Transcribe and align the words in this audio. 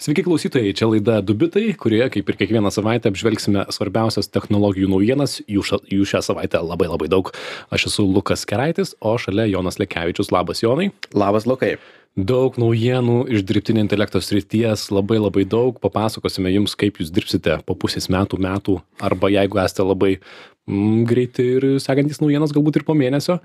Sveiki 0.00 0.22
klausytojai, 0.24 0.70
čia 0.72 0.86
laida 0.88 1.18
Dubitai, 1.20 1.74
kurioje 1.76 2.06
kaip 2.14 2.30
ir 2.32 2.36
kiekvieną 2.40 2.70
savaitę 2.72 3.10
apžvelgsime 3.12 3.66
svarbiausias 3.68 4.30
technologijų 4.32 4.88
naujienas, 4.88 5.34
jų, 5.44 5.60
ša, 5.68 5.78
jų 5.92 6.06
šią 6.08 6.22
savaitę 6.24 6.62
labai 6.64 6.86
labai 6.88 7.10
daug. 7.12 7.28
Aš 7.68 7.90
esu 7.90 8.06
Lukas 8.08 8.46
Keraitis, 8.48 8.94
o 9.04 9.12
šalia 9.20 9.44
Jonas 9.50 9.76
Lekevičius. 9.76 10.32
Labas 10.32 10.64
Jonai. 10.64 10.88
Labas 11.12 11.44
Lukai. 11.44 11.74
Daug 12.18 12.56
naujienų 12.58 13.28
iš 13.30 13.44
dirbtinio 13.46 13.84
intelekto 13.84 14.18
srities, 14.18 14.88
labai 14.90 15.20
labai 15.20 15.44
daug. 15.46 15.76
Papasakosime 15.78 16.50
jums, 16.50 16.74
kaip 16.74 16.98
jūs 16.98 17.12
dirbsite 17.14 17.60
po 17.62 17.76
pusės 17.78 18.08
metų, 18.10 18.40
metų, 18.42 18.80
arba 18.98 19.30
jeigu 19.30 19.60
esate 19.62 19.86
labai 19.86 20.16
mm, 20.18 21.04
greiti 21.06 21.44
ir 21.54 21.66
sekantis 21.78 22.18
naujienas 22.18 22.50
galbūt 22.50 22.80
ir 22.80 22.84
po 22.88 22.96
mėnesio. 22.98 23.36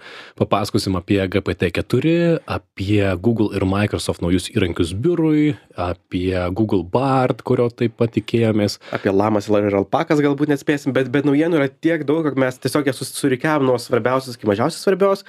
Papasakosim 0.41 0.97
apie 0.97 1.19
GPT-4, 1.21 2.15
apie 2.49 3.03
Google 3.21 3.53
ir 3.53 3.67
Microsoft 3.69 4.25
naujus 4.25 4.49
įrankius 4.49 4.95
biurui, 4.97 5.53
apie 5.77 6.33
Google 6.57 6.81
Bard, 6.81 7.45
kurio 7.45 7.67
taip 7.69 7.93
pat 8.01 8.15
tikėjomės. 8.17 8.79
Apie 8.97 9.13
lamas 9.13 9.45
ir 9.45 9.77
alpakas 9.77 10.25
galbūt 10.25 10.49
nespėsim, 10.55 10.95
bet, 10.97 11.13
bet 11.13 11.29
naujienų 11.29 11.61
yra 11.61 11.69
tiek 11.69 12.01
daug, 12.09 12.25
kad 12.25 12.33
mes 12.33 12.57
tiesiog 12.65 12.89
jas 12.89 12.97
susirikiavom 13.03 13.69
nuo 13.69 13.77
svarbiausios 13.77 14.41
iki 14.41 14.49
mažiausiai 14.49 14.81
svarbios. 14.81 15.21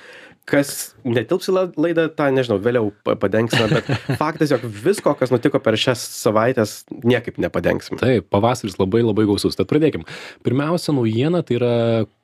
Kas 0.47 0.95
netilps 1.03 1.49
į 1.51 1.55
laidą, 1.75 2.05
tą 2.15 2.29
nežinau, 2.31 2.61
vėliau 2.63 2.93
padengsime, 3.03 3.67
bet 3.73 3.89
faktas, 4.21 4.53
jog 4.55 4.63
visko, 4.63 5.17
kas 5.19 5.33
nutiko 5.35 5.59
per 5.63 5.75
šias 5.75 6.05
savaitės, 6.21 6.77
niekaip 7.03 7.41
nepadengsime. 7.43 7.99
Taip, 7.99 8.29
pavasaris 8.31 8.79
labai 8.79 9.03
labai 9.03 9.27
gausus. 9.27 9.59
Tad 9.59 9.67
pradėkim. 9.73 10.07
Pirmiausia 10.47 10.95
naujiena 10.95 11.43
tai 11.43 11.59
yra 11.59 11.75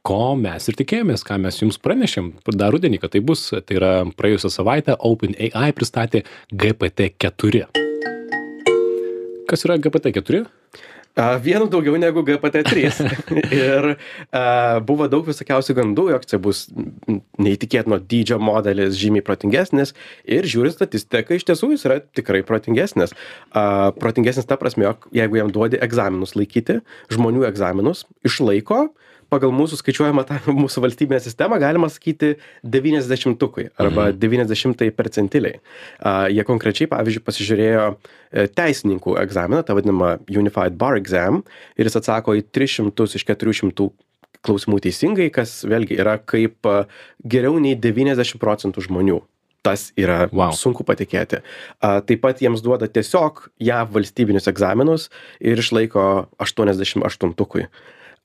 ko 0.07 0.37
mes 0.39 0.71
ir 0.71 0.79
tikėjomės, 0.79 1.27
ką 1.27 1.41
mes 1.43 1.59
jums 1.65 1.83
pranešėm 1.83 2.31
dar 2.55 2.71
rudenį, 2.75 3.03
kad 3.03 3.17
tai 3.17 3.25
bus. 3.27 3.49
Tai 3.51 3.79
yra 3.81 3.93
praėjusią 4.15 4.55
savaitę 4.55 4.95
OpenAI 5.03 5.75
pristatė 5.75 6.23
GPT-4. 6.55 7.67
Kas 9.51 9.67
yra 9.67 9.83
GPT-4? 9.83 10.47
A, 11.13 11.37
vienu 11.37 11.67
daugiau 11.69 11.99
negu 12.01 12.23
GPT-3. 12.25 12.89
ir 13.53 13.89
a, 14.33 14.81
buvo 14.81 15.09
daug 15.13 15.27
visokiausių 15.29 15.77
gandų, 15.77 16.07
jog 16.15 16.25
čia 16.29 16.41
bus 16.41 16.65
neįtikėtino 17.37 17.99
dydžio 18.01 18.39
modelis, 18.41 18.97
žymiai 19.01 19.25
protingesnis. 19.27 19.93
Ir 20.25 20.49
žiūrint 20.49 20.79
statistiką, 20.79 21.37
iš 21.37 21.45
tiesų 21.51 21.75
jis 21.75 21.85
yra 21.89 22.01
tikrai 22.01 22.41
protingesnis. 22.49 23.13
A, 23.53 23.93
protingesnis 24.01 24.49
ta 24.49 24.57
prasme, 24.61 24.89
jog 24.89 25.09
jeigu 25.13 25.43
jam 25.43 25.53
duodi 25.53 25.81
egzaminus 25.85 26.33
laikyti, 26.39 26.81
žmonių 27.13 27.45
egzaminus, 27.51 28.07
išlaiko, 28.25 28.87
pagal 29.33 29.53
mūsų 29.57 29.79
skaičiuojamą 29.81 30.25
tą 30.29 30.39
mūsų 30.63 30.85
valstybinę 30.85 31.21
sistemą 31.25 31.59
galima 31.63 31.89
sakyti 31.93 32.35
90-ukui 32.65 33.71
arba 33.81 34.11
mhm. 34.11 34.21
90 34.21 34.87
percentiliai. 34.99 35.59
Jie 36.33 36.45
konkrečiai, 36.49 36.91
pavyzdžiui, 36.93 37.25
pasižiūrėjo 37.27 37.89
e, 37.89 38.47
teisininkų 38.53 39.17
egzaminą, 39.23 39.63
tą 39.67 39.77
vadinamą 39.79 40.15
Unified 40.31 40.77
Bar 40.81 40.99
Exam, 41.01 41.43
ir 41.79 41.89
jis 41.89 42.01
atsako 42.03 42.37
į 42.39 42.47
300 42.53 43.09
iš 43.19 43.27
400 43.29 43.91
klausimų 44.43 44.81
teisingai, 44.83 45.29
kas 45.35 45.61
vėlgi 45.69 45.99
yra 46.03 46.17
kaip 46.19 46.67
geriau 47.23 47.61
nei 47.63 47.77
90 47.79 48.41
procentų 48.43 48.89
žmonių. 48.89 49.21
Tas 49.63 49.93
yra 49.95 50.25
wow. 50.35 50.51
sunku 50.59 50.83
patikėti. 50.83 51.39
A, 51.79 52.01
taip 52.03 52.25
pat 52.25 52.41
jiems 52.43 52.65
duoda 52.65 52.89
tiesiog 52.91 53.45
JAV 53.63 53.93
valstybinius 53.95 54.51
egzaminus 54.51 55.07
ir 55.39 55.63
išlaiko 55.63 56.27
88-ukui 56.43 57.69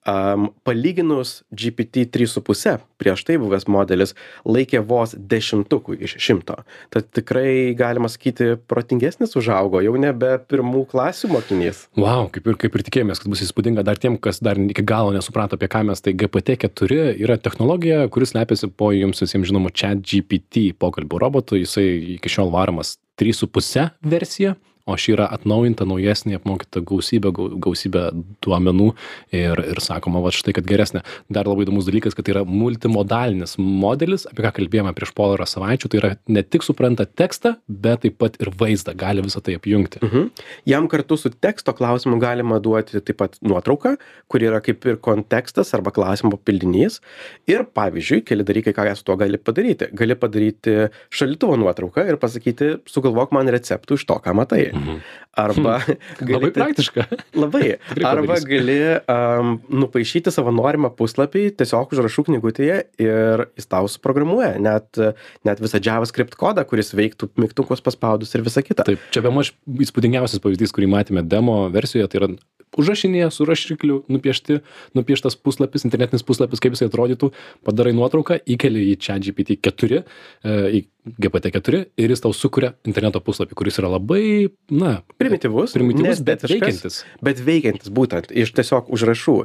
um, 0.08 0.50
palyginus 0.64 1.44
GPT 1.52 2.08
3,5 2.12 2.80
prieš 2.98 3.24
tai 3.28 3.38
buvęs 3.42 3.68
modelis 3.70 4.16
laikė 4.48 4.82
vos 4.88 5.14
dešimtukų 5.14 5.98
iš 6.08 6.16
šimto. 6.24 6.58
Tad 6.94 7.10
tikrai 7.16 7.76
galima 7.78 8.10
sakyti, 8.12 8.56
protingesnis 8.70 9.36
užaugo, 9.38 9.82
jau 9.86 9.94
nebe 10.02 10.34
pirmų 10.50 10.86
klasių 10.92 11.32
mokinys. 11.36 11.86
Wow, 12.00 12.30
kaip 12.34 12.50
ir, 12.50 12.60
kaip 12.64 12.78
ir 12.78 12.86
tikėjomės, 12.88 13.22
kad 13.22 13.32
bus 13.34 13.44
įspūdinga 13.46 13.86
dar 13.88 14.02
tiem, 14.02 14.18
kas 14.22 14.42
dar 14.44 14.60
iki 14.62 14.86
galo 14.88 15.14
nesuprato, 15.16 15.60
apie 15.60 15.70
ką 15.72 15.84
mes. 15.92 16.02
Tai 16.04 16.16
GPT-4 16.18 17.18
yra 17.22 17.38
technologija, 17.42 18.06
kuris 18.14 18.34
lepiasi 18.38 18.72
po 18.73 18.94
jums 18.96 19.22
visiems 19.23 19.52
žinomu 19.52 19.73
chat 19.73 20.02
GPT 20.02 20.72
pokalbių 20.80 21.22
robotų. 21.28 21.62
Jisai 21.62 21.88
iki 22.17 22.32
šiol 22.32 22.54
varomas 22.54 22.96
3,5 23.22 23.92
versija 24.06 24.56
o 24.87 24.95
ši 24.98 25.14
yra 25.17 25.27
atnaujinta 25.36 25.86
naujesnė 25.87 26.37
apmokyta 26.39 26.81
gausybe 26.87 27.31
gau 27.36 27.49
gausybė 27.67 28.08
duomenų 28.43 28.89
ir 29.36 29.61
ir 29.73 29.81
sakoma 29.83 30.21
vat 30.23 30.36
štai 30.37 30.55
kad 30.58 30.67
geresnė. 30.70 31.03
Dar 31.33 31.49
labai 31.49 31.65
įdomus 31.67 31.87
dalykas 31.89 32.15
kad 32.17 32.27
tai 32.27 32.36
yra 32.37 32.43
multimodalinis 32.48 33.58
modelis 33.59 34.27
apie 34.30 34.45
ką 34.45 34.53
kalbėjome 34.61 34.93
prieš 34.98 35.14
porą 35.17 35.48
savaičių 35.49 35.92
tai 35.92 36.02
yra 36.02 36.11
ne 36.31 36.43
tik 36.43 36.65
supranta 36.65 37.08
tekstą 37.08 37.58
bet 37.67 38.05
taip 38.05 38.17
pat 38.21 38.39
ir 38.42 38.52
vaizdą 38.59 38.95
gali 38.98 39.25
visa 39.25 39.43
tai 39.43 39.58
apjungti. 39.59 40.02
Mhm. 40.03 40.30
jam 40.65 40.87
kartu 40.87 41.17
su 41.17 41.30
teksto 41.30 41.73
klausimu 41.73 42.19
galima 42.21 42.59
duoti 42.64 43.02
taip 43.02 43.17
pat 43.19 43.37
nuotrauką 43.42 43.98
kuri 44.31 44.49
yra 44.52 44.61
kaip 44.64 44.86
ir 44.86 44.99
kontekstas 45.04 45.73
arba 45.75 45.92
klausimo 45.92 46.37
pildinys 46.37 47.02
ir 47.48 47.65
pavyzdžiui 47.77 48.23
keli 48.27 48.48
dalykai 48.48 48.75
ką 48.77 48.95
su 48.95 49.04
tuo 49.04 49.17
gali 49.19 49.37
padaryti. 49.37 49.89
Gali 49.93 50.15
padaryti 50.15 50.75
šaldytuvo 51.11 51.58
nuotrauką 51.59 52.08
ir 52.08 52.19
pasakyti 52.21 52.77
sugalvok 52.87 53.33
man 53.36 53.49
receptų 53.52 53.98
iš 53.99 54.08
to 54.08 54.19
ką 54.23 54.36
matai 54.37 54.77
Mhm. 54.77 55.05
Arba 55.38 55.76
gali, 55.86 56.33
labai 56.33 56.49
praktiška. 56.55 57.04
Labai. 57.38 57.76
Arba 58.10 58.39
gali 58.42 58.77
um, 58.98 59.52
nupaišyti 59.83 60.33
savo 60.33 60.49
norimą 60.55 60.89
puslapį 60.98 61.52
tiesiog 61.60 61.93
užrašų 61.93 62.26
knygutėje 62.32 62.80
ir 63.04 63.45
jis 63.60 63.70
tau 63.70 63.86
suprogramuoja 63.92 64.55
net, 64.58 64.98
net 65.45 65.61
visą 65.61 65.82
JavaScript 65.83 66.33
kodą, 66.42 66.66
kuris 66.66 66.89
veiktų 66.98 67.30
mygtukus 67.37 67.86
paspaudus 67.86 68.33
ir 68.33 68.45
visa 68.48 68.66
kita. 68.66 68.87
Taip, 68.89 69.04
čia 69.14 69.21
bemaž 69.26 69.54
įspūdingiausias 69.86 70.42
pavyzdys, 70.42 70.73
kurį 70.73 70.89
matėme 70.95 71.21
demo 71.21 71.67
versijoje, 71.73 72.10
tai 72.10 72.23
yra 72.23 72.33
užrašinėje 72.77 73.30
su 73.33 73.45
rašikliu 73.48 74.02
nupiešti, 74.11 74.60
nupieštas 74.98 75.37
puslapis, 75.39 75.86
internetinis 75.87 76.26
puslapis, 76.26 76.61
kaip 76.64 76.76
jisai 76.76 76.89
atrodytų, 76.89 77.32
padarai 77.67 77.93
nuotrauką, 77.98 78.42
įkeli 78.58 78.89
į 78.92 78.98
čia 79.05 79.17
GPT 79.23 79.58
4, 79.64 80.02
e, 80.02 80.83
į 81.08 81.16
GPT-4 81.23 81.82
ir 81.98 82.14
jis 82.14 82.23
tau 82.23 82.34
sukuria 82.36 82.73
interneto 82.88 83.22
puslapį, 83.23 83.58
kuris 83.58 83.80
yra 83.82 83.92
labai, 83.95 84.50
na, 84.73 84.98
primityvus, 85.22 85.76
primityvus 85.78 86.22
bet 86.28 86.45
veikiantis. 86.48 87.02
Bet 87.23 87.42
veikiantis 87.44 87.92
būtent 87.94 88.32
iš 88.32 88.54
tiesiog 88.58 88.92
užrašų. 88.94 89.38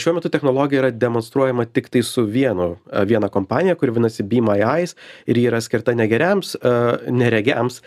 Šiuo 0.00 0.16
metu 0.16 0.30
technologija 0.32 0.84
yra 0.84 0.92
demonstruojama 0.94 1.66
tik 1.70 1.90
tai 1.92 2.04
su 2.06 2.26
vienu, 2.28 2.74
viena 3.08 3.30
kompanija, 3.32 3.76
kuri 3.78 3.94
vadinasi 3.96 4.26
Be 4.28 4.42
My 4.44 4.60
Eyes 4.62 4.96
ir 5.26 5.40
ji 5.40 5.48
yra 5.50 5.60
skirta 5.64 5.94
negeriams, 5.96 6.54
neregiams, 7.10 7.80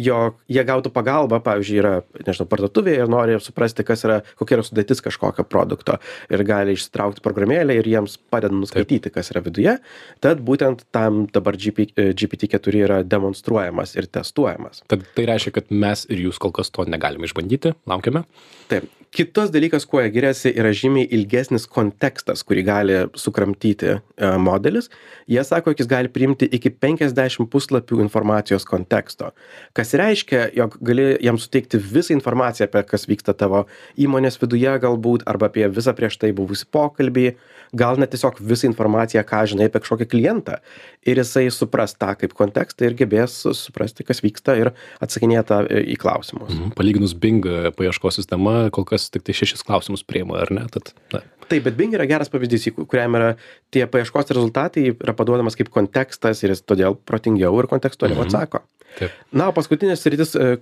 jog 0.00 0.40
jie 0.50 0.64
gautų 0.66 0.90
pagalbą, 0.94 1.38
pavyzdžiui, 1.44 1.78
yra, 1.80 1.94
nežinau, 2.26 2.48
parduotuvėje 2.50 3.04
ir 3.04 3.10
nori 3.10 3.38
suprasti, 3.42 3.86
kas 3.86 4.04
yra, 4.06 4.20
kokia 4.40 4.58
yra 4.58 4.66
sudėtis 4.66 5.02
kažkokio 5.04 5.46
produkto 5.46 5.98
ir 6.32 6.42
gali 6.46 6.74
išsitraukti 6.74 7.22
programėlę 7.24 7.78
ir 7.78 7.88
jiems 7.88 8.16
padeda 8.32 8.54
nuskaityti, 8.56 9.08
Taip. 9.08 9.18
kas 9.18 9.30
yra 9.32 9.44
viduje. 9.44 9.76
Tad 10.24 10.42
būtent 10.44 10.86
tam 10.94 11.24
dabar 11.34 11.58
GP 11.60 11.83
GPT-4 11.92 12.82
yra 12.86 12.98
demonstruojamas 13.06 13.94
ir 13.98 14.08
testuojamas. 14.12 14.82
Tad 14.90 15.06
tai 15.16 15.28
reiškia, 15.30 15.54
kad 15.58 15.72
mes 15.74 16.06
ir 16.10 16.26
jūs 16.26 16.40
kol 16.42 16.54
kas 16.54 16.72
to 16.74 16.86
negalime 16.88 17.28
išbandyti, 17.28 17.74
laukiame. 17.90 18.24
Taip. 18.72 18.90
Kitas 19.14 19.52
dalykas, 19.54 19.84
kuo 19.86 20.00
jie 20.02 20.10
giriasi, 20.10 20.50
yra 20.58 20.72
žymiai 20.74 21.06
ilgesnis 21.14 21.68
kontekstas, 21.70 22.40
kurį 22.42 22.62
gali 22.66 22.96
sukramtyti 23.14 23.92
e, 23.92 23.98
modelis. 24.42 24.88
Jie 25.30 25.44
sako, 25.46 25.70
jog 25.70 25.82
jis 25.84 25.88
gali 25.92 26.10
priimti 26.10 26.48
iki 26.58 26.72
50 26.82 27.46
puslapių 27.52 28.00
informacijos 28.02 28.66
konteksto. 28.66 29.30
Kas 29.78 29.94
reiškia, 29.94 30.48
jog 30.58 30.74
gali 30.82 31.12
jam 31.22 31.38
suteikti 31.38 31.78
visą 31.78 32.16
informaciją 32.16 32.66
apie 32.66 32.82
kas 32.90 33.06
vyksta 33.06 33.36
tavo 33.38 33.68
įmonės 33.94 34.40
viduje 34.42 34.72
galbūt, 34.82 35.22
arba 35.30 35.46
apie 35.46 35.68
visą 35.70 35.94
prieš 35.94 36.18
tai 36.18 36.32
buvusį 36.34 36.66
pokalbį, 36.74 37.28
gal 37.70 38.02
net 38.02 38.10
tiesiog 38.16 38.42
visą 38.42 38.66
informaciją, 38.72 39.22
ką 39.30 39.44
žinai 39.54 39.70
apie 39.70 39.84
kažkokį 39.84 40.10
klientą. 40.10 40.58
Ir 41.06 41.22
jisai 41.22 41.46
supras 41.54 41.94
tą 41.94 42.16
kaip 42.18 42.34
kontekstą 42.34 42.90
ir 42.90 42.98
gebės 42.98 43.38
suprasti, 43.46 44.02
kas 44.10 44.24
vyksta 44.26 44.58
ir 44.58 44.74
atsakinėta 45.04 45.62
į 45.70 46.00
klausimus. 46.02 46.50
Mhm. 46.50 46.74
Palyginus 46.74 47.14
Bing 47.14 47.46
paieškos 47.78 48.18
sistema, 48.18 48.58
kol 48.74 48.90
kas 48.90 49.03
tik 49.12 49.26
tai 49.26 49.36
šešis 49.36 49.64
klausimus 49.66 50.04
priima, 50.06 50.40
ar 50.44 50.52
ne? 50.54 50.66
Tad, 50.72 50.92
na. 51.14 51.22
Taip, 51.48 51.66
bet 51.66 51.76
Bing 51.76 51.94
yra 51.96 52.06
geras 52.08 52.30
pavyzdys, 52.32 52.70
kuriam 52.88 53.16
yra 53.18 53.34
tie 53.74 53.84
paieškos 53.90 54.32
rezultatai 54.32 54.86
yra 54.94 55.14
paduodamas 55.16 55.58
kaip 55.58 55.68
kontekstas 55.74 56.40
ir 56.44 56.54
jis 56.54 56.64
todėl 56.64 56.96
protingiau 56.96 57.58
ir 57.60 57.68
kontekstualiau 57.70 58.22
mhm. 58.22 58.30
atsako. 58.30 58.64
Taip. 58.94 59.14
Na, 59.34 59.48
o 59.50 59.54
paskutinis 59.54 60.04
rytis, 60.06 60.36
e, 60.38 60.58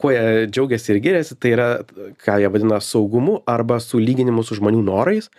kuo 0.00 0.10
jie 0.10 0.48
džiaugiasi 0.50 0.94
ir 0.94 1.00
giriasi, 1.04 1.36
tai 1.38 1.54
yra, 1.54 1.68
ką 2.24 2.40
jie 2.42 2.50
vadina 2.50 2.80
saugumu 2.82 3.38
arba 3.50 3.78
sulyginimu 3.82 4.42
su 4.46 4.58
žmonių 4.58 4.82
norais. 4.86 5.30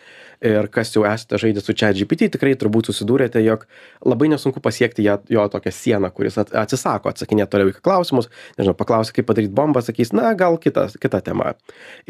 Ir 0.44 0.68
kas 0.74 0.94
jau 0.96 1.06
esate 1.08 1.40
žaidę 1.42 1.64
su 1.64 1.76
ChatGPT, 1.76 2.30
tikrai 2.34 2.56
turbūt 2.60 2.90
susidūrėte, 2.90 3.42
jog 3.46 3.66
labai 4.06 4.30
nesunku 4.32 4.62
pasiekti 4.64 5.06
ją, 5.06 5.18
jo 5.32 5.46
tokią 5.52 5.74
sieną, 5.74 6.12
kuris 6.16 6.38
at, 6.42 6.54
atsisako 6.66 7.12
atsakinėti 7.12 7.52
toliau 7.54 7.72
į 7.72 7.78
klausimus, 7.86 8.30
nežinau, 8.60 8.76
paklausė, 8.78 9.16
kaip 9.16 9.30
padaryti 9.30 9.54
bombą, 9.56 9.84
sakys, 9.86 10.14
na, 10.16 10.34
gal 10.38 10.60
kita, 10.62 10.88
kita 11.02 11.22
tema. 11.26 11.54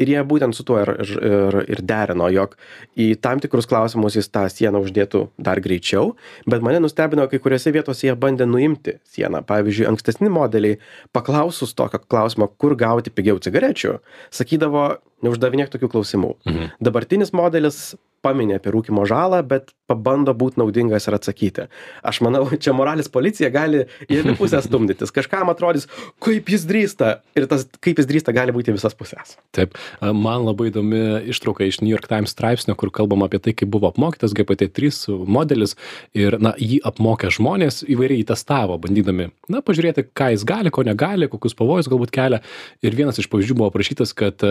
Ir 0.00 0.12
jie 0.12 0.22
būtent 0.26 0.56
su 0.56 0.66
tuo 0.66 0.78
ir, 0.82 0.92
ir, 1.04 1.58
ir 1.76 1.82
derino, 1.86 2.28
jog 2.32 2.56
į 2.98 3.12
tam 3.22 3.42
tikrus 3.42 3.68
klausimus 3.70 4.18
jis 4.18 4.30
tą 4.32 4.46
sieną 4.52 4.82
uždėtų 4.84 5.26
dar 5.38 5.60
greičiau, 5.64 6.14
bet 6.48 6.64
mane 6.64 6.80
nustebino, 6.84 7.26
kai 7.30 7.40
kuriuose 7.42 7.74
vietose 7.74 8.08
jie 8.08 8.16
bandė 8.18 8.48
nuimti 8.48 8.98
sieną. 9.12 9.42
Pavyzdžiui, 9.46 9.88
ankstesni 9.90 10.30
modeliai, 10.32 10.80
paklausus 11.16 11.74
tokio 11.76 12.00
klausimo, 12.02 12.48
kur 12.60 12.76
gauti 12.78 13.12
pigiau 13.14 13.40
cigarečių, 13.42 13.98
sakydavo, 14.34 14.88
neuždavinėk 15.24 15.72
tokių 15.72 15.92
klausimų. 15.94 16.34
Mhm. 16.48 16.74
Dabartinis 16.84 17.32
modelis 17.36 17.94
pamini 18.26 18.56
apie 18.56 18.72
rūkymo 18.74 19.04
žalą, 19.08 19.40
bet 19.46 19.72
pabando 19.86 20.34
būti 20.34 20.58
naudingas 20.58 21.06
ir 21.06 21.14
atsakyti. 21.14 21.66
Aš 22.06 22.20
manau, 22.26 22.42
čia 22.62 22.74
moralės 22.76 23.10
policija 23.12 23.50
gali 23.54 23.84
į 24.08 24.22
abi 24.22 24.34
pusės 24.38 24.66
stumdytis. 24.68 25.14
Kažkam 25.14 25.52
atrodys, 25.52 25.86
kaip 26.22 26.50
jis 26.50 26.66
drįsta. 26.66 27.12
Ir 27.38 27.46
tas, 27.50 27.66
kaip 27.84 28.00
jis 28.00 28.08
drįsta, 28.10 28.34
gali 28.36 28.54
būti 28.56 28.74
visas 28.74 28.96
pusės. 28.98 29.36
Taip, 29.56 29.76
man 30.02 30.46
labai 30.48 30.70
įdomi 30.72 31.02
ištrauka 31.32 31.66
iš 31.68 31.80
New 31.84 31.92
York 31.92 32.08
Times 32.10 32.34
straipsnio, 32.34 32.74
kur 32.78 32.90
kalbama 32.94 33.28
apie 33.30 33.40
tai, 33.42 33.54
kaip 33.56 33.70
buvo 33.72 33.90
apmokytas 33.92 34.34
GPT-3 34.36 35.14
modelis 35.30 35.76
ir, 36.16 36.38
na, 36.42 36.54
jį 36.58 36.80
apmokė 36.88 37.30
žmonės 37.36 37.84
įvairiai 37.86 38.26
testavo, 38.26 38.78
bandydami, 38.82 39.30
na, 39.52 39.62
pažiūrėti, 39.64 40.08
ką 40.16 40.32
jis 40.34 40.46
gali, 40.48 40.72
ko 40.74 40.82
negali, 40.86 41.30
kokius 41.30 41.54
pavojus 41.58 41.90
galbūt 41.92 42.14
kelia. 42.14 42.42
Ir 42.84 42.96
vienas 42.98 43.20
iš 43.22 43.30
pavyzdžių 43.32 43.58
buvo 43.60 43.70
aprašytas, 43.70 44.12
kad 44.16 44.42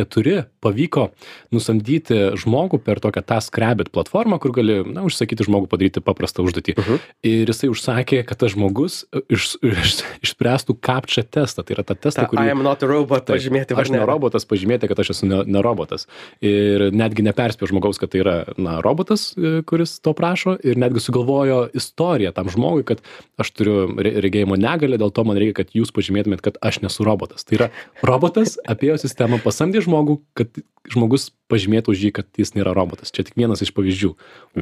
GPT-4 0.00 0.44
pavyko 0.60 1.08
nusamdyti 1.54 2.36
žmogų 2.40 2.80
per 2.84 3.00
tokią 3.00 3.22
TaskRabbit 3.26 3.90
platformą, 3.94 4.38
kur 4.40 4.52
gali, 4.54 4.80
na, 4.84 5.04
užsakyti 5.08 5.46
žmogų 5.46 5.70
padaryti 5.72 6.02
paprastą 6.04 6.44
užduotį. 6.44 6.74
Uh 6.76 6.84
-huh. 6.84 6.98
Ir 7.24 7.48
jisai 7.48 7.70
užsakė, 7.72 8.24
kad 8.24 8.38
tas 8.38 8.52
žmogus 8.52 9.04
iš, 9.28 9.56
iš, 9.62 10.02
išspręstų 10.22 10.76
captcha 10.80 11.22
testą. 11.22 11.64
Tai 11.64 11.74
yra 11.74 11.84
ta 11.84 11.94
testą, 11.94 12.26
kurį... 12.28 12.46
I 12.46 12.50
am 12.50 12.62
not 12.62 12.82
a 12.82 12.86
robot 12.86 13.24
tai, 13.24 13.38
pažymėti. 13.38 13.74
Aš 13.74 13.90
ne 13.90 14.04
robotas, 14.04 14.44
pažymėti, 14.44 14.88
kad 14.88 14.98
aš 14.98 15.10
esu 15.10 15.26
ne, 15.26 15.44
ne 15.46 15.62
robotas. 15.62 16.06
Ir 16.40 16.90
netgi 16.92 17.22
neperspėjo 17.22 17.72
žmogaus, 17.72 17.98
kad 17.98 18.10
tai 18.10 18.20
yra, 18.20 18.36
na, 18.56 18.80
robotas, 18.80 19.32
e, 19.36 19.62
kuris 19.62 20.00
to 20.00 20.12
prašo. 20.12 20.58
Ir 20.64 20.76
netgi 20.76 21.00
sugalvojo 21.00 21.70
istoriją 21.74 22.32
tam 22.32 22.48
žmogui, 22.48 22.84
kad 22.84 23.02
aš 23.38 23.50
turiu 23.50 23.88
regėjimo 23.96 24.56
negalę, 24.56 24.98
dėl 24.98 25.10
to 25.10 25.24
man 25.24 25.36
reikia, 25.36 25.64
kad 25.64 25.74
jūs 25.76 25.92
pažymėtumėt, 25.92 26.40
kad 26.40 26.60
aš 26.60 26.80
nesu 26.84 27.04
robotas. 27.04 27.44
Tai 27.44 27.56
yra 27.56 27.68
robotas 28.02 28.58
apėjo 28.68 28.98
sistemą, 29.00 29.40
pasamdė 29.42 29.80
žmogų, 29.80 29.89
kad 30.38 30.62
žmogus 30.90 31.28
pažymėtų 31.50 31.92
už 31.94 32.04
jį, 32.06 32.10
kad 32.20 32.40
jis 32.40 32.54
nėra 32.56 32.72
robotas. 32.76 33.12
Čia 33.14 33.24
tik 33.26 33.36
vienas 33.38 33.62
iš 33.64 33.72
pavyzdžių. 33.76 34.10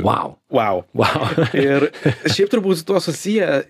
Wow. 0.02 0.36
Wow. 0.54 0.82
wow. 0.96 1.28
ir 1.56 1.88
šiaip 2.26 2.50
turbūt 2.52 2.80
su 2.80 2.88
tuo 2.88 3.00
susiję 3.02 3.62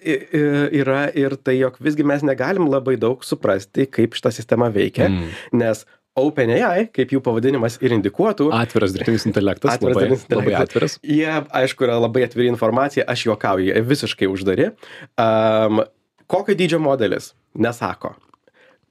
yra 0.79 1.07
ir 1.13 1.37
tai, 1.43 1.59
jog 1.61 1.79
visgi 1.83 2.07
mes 2.07 2.25
negalim 2.27 2.71
labai 2.71 2.97
daug 3.01 3.25
suprasti, 3.27 3.89
kaip 3.91 4.17
šita 4.19 4.33
sistema 4.35 4.71
veikia, 4.75 5.11
mm. 5.11 5.33
nes 5.61 5.85
OpenAI, 6.19 6.89
kaip 6.95 7.13
jų 7.15 7.21
pavadinimas 7.23 7.77
ir 7.85 7.95
indikuotų. 7.95 8.49
Atviras 8.55 8.95
dirbtinis 8.97 9.29
intelektas. 9.29 9.77
Atviras 9.77 9.95
labai, 9.95 10.07
dirbtinis 10.09 10.25
intelektas. 10.27 10.55
Labai 10.55 10.67
atviras. 10.67 10.97
Jie, 11.07 11.35
aišku, 11.61 11.87
yra 11.87 12.01
labai 12.03 12.25
atviri 12.27 12.51
informacija, 12.51 13.07
aš 13.07 13.29
juokauju, 13.29 13.69
jie 13.71 13.85
visiškai 13.87 14.31
uždari. 14.31 14.73
Um, 15.15 15.85
kokio 16.27 16.59
dydžio 16.59 16.83
modelis? 16.83 17.37
Nesako 17.59 18.17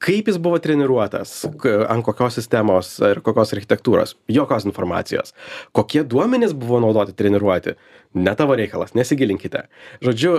kaip 0.03 0.29
jis 0.29 0.37
buvo 0.41 0.59
treniruotas 0.61 1.45
ant 1.89 2.05
kokios 2.05 2.37
sistemos 2.37 2.97
ir 3.01 3.21
kokios 3.25 3.53
architektūros 3.55 4.15
jokios 4.29 4.67
informacijos. 4.69 5.33
Kokie 5.71 6.03
duomenys 6.03 6.53
buvo 6.53 6.81
naudoti 6.83 7.15
treniruoti 7.17 7.77
ne 8.17 8.35
tavo 8.35 8.55
reikalas 8.55 8.93
nesigilinkite. 8.97 9.65
Žodžiu 10.01 10.37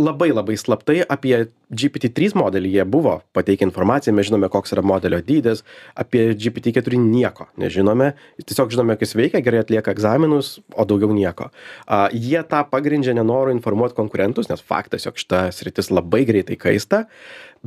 labai 0.00 0.30
labai 0.32 0.56
slaptai 0.58 1.00
apie 1.04 1.48
gpt 1.68 2.10
trys 2.16 2.34
modelį 2.38 2.70
jie 2.78 2.84
buvo 2.88 3.18
pateikę 3.36 3.66
informaciją 3.66 4.14
mes 4.16 4.28
žinome 4.28 4.48
koks 4.52 4.72
yra 4.72 4.82
modelio 4.86 5.20
dydis 5.24 5.62
apie 6.00 6.30
gpt 6.32 6.72
keturi 6.78 6.98
nieko 7.00 7.48
nežinome 7.60 8.14
tiesiog 8.40 8.72
žinome 8.72 8.96
kad 8.96 9.04
jis 9.04 9.16
veikia 9.18 9.42
gerai 9.44 9.60
atlieka 9.64 9.92
egzaminus 9.92 10.58
o 10.74 10.86
daugiau 10.88 11.12
nieko. 11.14 11.50
A 11.86 12.08
jie 12.12 12.40
tą 12.48 12.64
pagrindžia 12.70 13.14
nenoru 13.16 13.52
informuot 13.54 13.96
konkurentus 13.96 14.50
nes 14.50 14.64
faktas 14.64 15.06
jog 15.06 15.20
šita 15.20 15.48
sritis 15.54 15.92
labai 15.92 16.24
greitai 16.28 16.58
kaista 16.60 17.04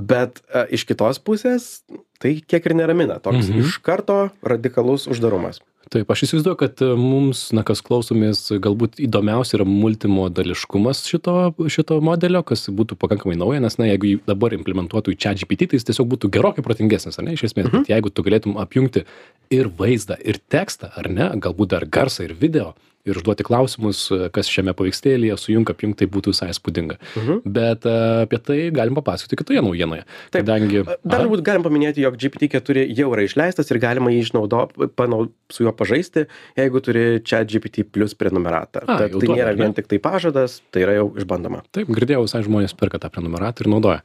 bet 0.01 0.41
a, 0.49 0.65
iš 0.69 0.85
kitos 0.89 1.21
pusės 1.23 1.81
tai 2.21 2.37
kiek 2.41 2.65
ir 2.65 2.77
neramina 2.77 3.19
toks 3.23 3.49
mhm. 3.49 3.65
iš 3.65 3.81
karto 3.85 4.23
radikalus 4.45 5.07
uždarumas 5.11 5.61
taip 5.91 6.11
aš 6.13 6.23
įsivaizduoju 6.27 6.57
kad 6.59 6.81
e, 6.85 6.89
mums 6.99 7.47
na 7.55 7.63
kas 7.67 7.81
klausomės 7.83 8.43
galbūt 8.63 9.01
įdomiausia 9.03 9.57
yra 9.57 9.65
multimodališkumas 9.67 11.03
šito 11.09 11.35
šito 11.73 11.97
modelio 12.05 12.43
kas 12.47 12.67
būtų 12.71 12.95
pakankamai 13.01 13.35
nauja 13.39 13.63
nes 13.63 13.75
na 13.81 13.89
jeigu 13.89 14.11
jį 14.11 14.21
dabar 14.29 14.55
implementuotų 14.55 15.15
į 15.15 15.19
chatgpt 15.25 15.71
tai 15.71 15.79
jis 15.79 15.89
tiesiog 15.89 16.07
būtų 16.13 16.31
gerokai 16.37 16.63
protingesnis 16.65 17.19
ar 17.19 17.27
ne 17.27 17.35
iš 17.35 17.49
esmės 17.49 17.67
bet 17.71 17.81
mhm. 17.81 17.89
jeigu 17.91 18.13
tu 18.13 18.25
galėtum 18.27 18.55
apjungti 18.61 19.03
ir 19.51 19.71
vaizdą 19.81 20.19
ir 20.21 20.39
tekstą 20.53 20.93
ar 20.95 21.11
ne 21.11 21.31
galbūt 21.43 21.75
dar 21.75 21.87
garsą 21.89 22.29
ir 22.29 22.37
video 22.39 22.71
ir 23.07 23.17
užduoti 23.17 23.45
klausimus, 23.47 24.03
kas 24.35 24.49
šiame 24.51 24.73
paveikslėlyje 24.77 25.37
sujungt, 25.39 25.71
apjungt, 25.73 25.99
tai 26.01 26.07
būtų 26.11 26.33
visai 26.33 26.51
spūdinga. 26.55 26.97
Mhm. 27.19 27.41
Bet 27.45 27.87
a, 27.89 28.23
apie 28.25 28.39
tai 28.45 28.59
galim 28.75 28.97
papasakoti 28.97 29.39
kitoje 29.39 29.63
naujienoje. 29.65 30.05
Taip, 30.33 30.43
kadangi... 30.43 30.83
Dar 31.01 31.25
turbūt 31.25 31.43
galim 31.45 31.65
paminėti, 31.65 32.03
jog 32.05 32.17
GPT-4 32.21 32.85
jau 32.97 33.09
yra 33.15 33.25
išleistas 33.25 33.71
ir 33.71 33.81
galima 33.81 34.13
jį 34.13 34.23
išnaudo, 34.25 34.63
panau, 34.99 35.25
su 35.51 35.65
juo 35.65 35.73
pažaisti, 35.75 36.27
jeigu 36.59 36.83
turi 36.83 37.05
čia 37.25 37.43
GPT 37.47 37.85
plus 37.89 38.15
prenumeratą. 38.17 38.85
A, 38.85 38.99
Tad 39.01 39.07
tai 39.07 39.09
duoda, 39.15 39.39
nėra 39.39 39.55
vien 39.57 39.75
tik 39.77 39.89
tai 39.91 40.01
pažadas, 40.03 40.59
tai 40.73 40.85
yra 40.85 40.99
jau 40.99 41.09
išbandoma. 41.19 41.63
Taip, 41.75 41.91
girdėjau, 41.91 42.25
visai 42.27 42.43
žmonės 42.47 42.77
perka 42.77 43.01
tą 43.01 43.11
prenumeratą 43.13 43.65
ir 43.65 43.71
naudoja. 43.73 44.01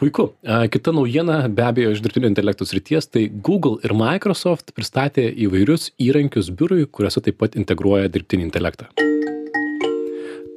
Puiku. 0.00 0.32
A, 0.42 0.64
kita 0.72 0.94
naujiena, 0.94 1.44
be 1.52 1.62
abejo, 1.62 1.92
iš 1.94 2.02
dirbtinio 2.02 2.30
intelektų 2.32 2.66
srities, 2.66 3.06
tai 3.12 3.28
Google 3.30 3.78
ir 3.86 3.94
Microsoft 3.94 4.74
pristatė 4.76 5.28
įvairius 5.46 5.92
įrankius 6.02 6.50
biurui, 6.50 6.88
kuriuose 6.90 7.22
taip 7.22 7.38
pat 7.38 7.54
integruoja 7.60 8.10
dirbtinį 8.12 8.31
dirbtinį 8.32 8.48
intelektą 8.48 9.11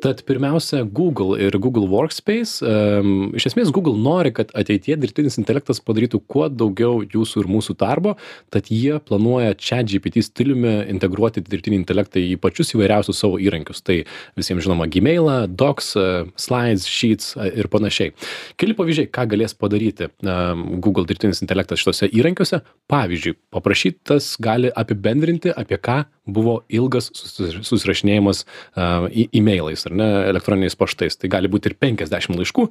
tad 0.06 0.22
pirmiausia 0.28 0.84
google 0.86 1.40
ir 1.42 1.56
google 1.58 1.88
workspace. 1.90 2.62
Em, 2.62 3.32
iš 3.38 3.48
esmės 3.50 3.72
google 3.74 3.98
nori 3.98 4.30
kad 4.36 4.52
ateityje 4.54 5.00
dirbtinis 5.02 5.40
intelektas 5.42 5.80
padarytų 5.82 6.20
kuo 6.30 6.46
daugiau 6.52 7.00
jūsų 7.02 7.42
ir 7.42 7.50
mūsų 7.50 7.74
darbo 7.80 8.14
tad 8.54 8.70
jie 8.70 9.00
planuoja 9.02 9.56
chatgpt 9.58 10.22
stiliumi 10.28 10.76
integruoti 10.94 11.42
dirbtinį 11.46 11.80
intelektą 11.82 12.22
į 12.22 12.36
pačius 12.44 12.76
įvairiausius 12.76 13.24
savo 13.24 13.40
įrankius. 13.42 13.82
Tai 13.86 13.98
visiems 14.38 14.68
žinoma 14.68 14.86
gmailą 14.94 15.40
docs 15.50 15.96
e, 15.98 16.06
slides 16.38 16.86
sheets 16.86 17.34
e, 17.40 17.50
ir 17.64 17.72
panašiai. 17.74 18.14
Keli 18.62 18.78
pavyzdžiai 18.78 19.10
ką 19.10 19.26
galės 19.34 19.58
padaryti 19.58 20.12
em, 20.12 20.66
google 20.86 21.08
dirbtinis 21.10 21.42
intelektas 21.42 21.82
šituose 21.82 22.12
įrankiuose. 22.14 22.62
Pavyzdžiui 22.94 23.40
paprašytas 23.56 24.36
gali 24.44 24.70
apibendrinti 24.70 25.50
apie 25.56 25.82
ką 25.82 26.04
buvo 26.26 26.60
ilgas 26.74 27.12
susirašinėjimas 27.14 28.44
e-mailais 28.76 29.86
ar 29.86 29.94
ne 29.98 30.10
elektroniniais 30.32 30.78
paštais 30.80 31.18
tai 31.20 31.32
gali 31.32 31.52
būt 31.52 31.72
ir 31.72 31.80
penkiasdešim 31.80 32.38
laiškų 32.40 32.68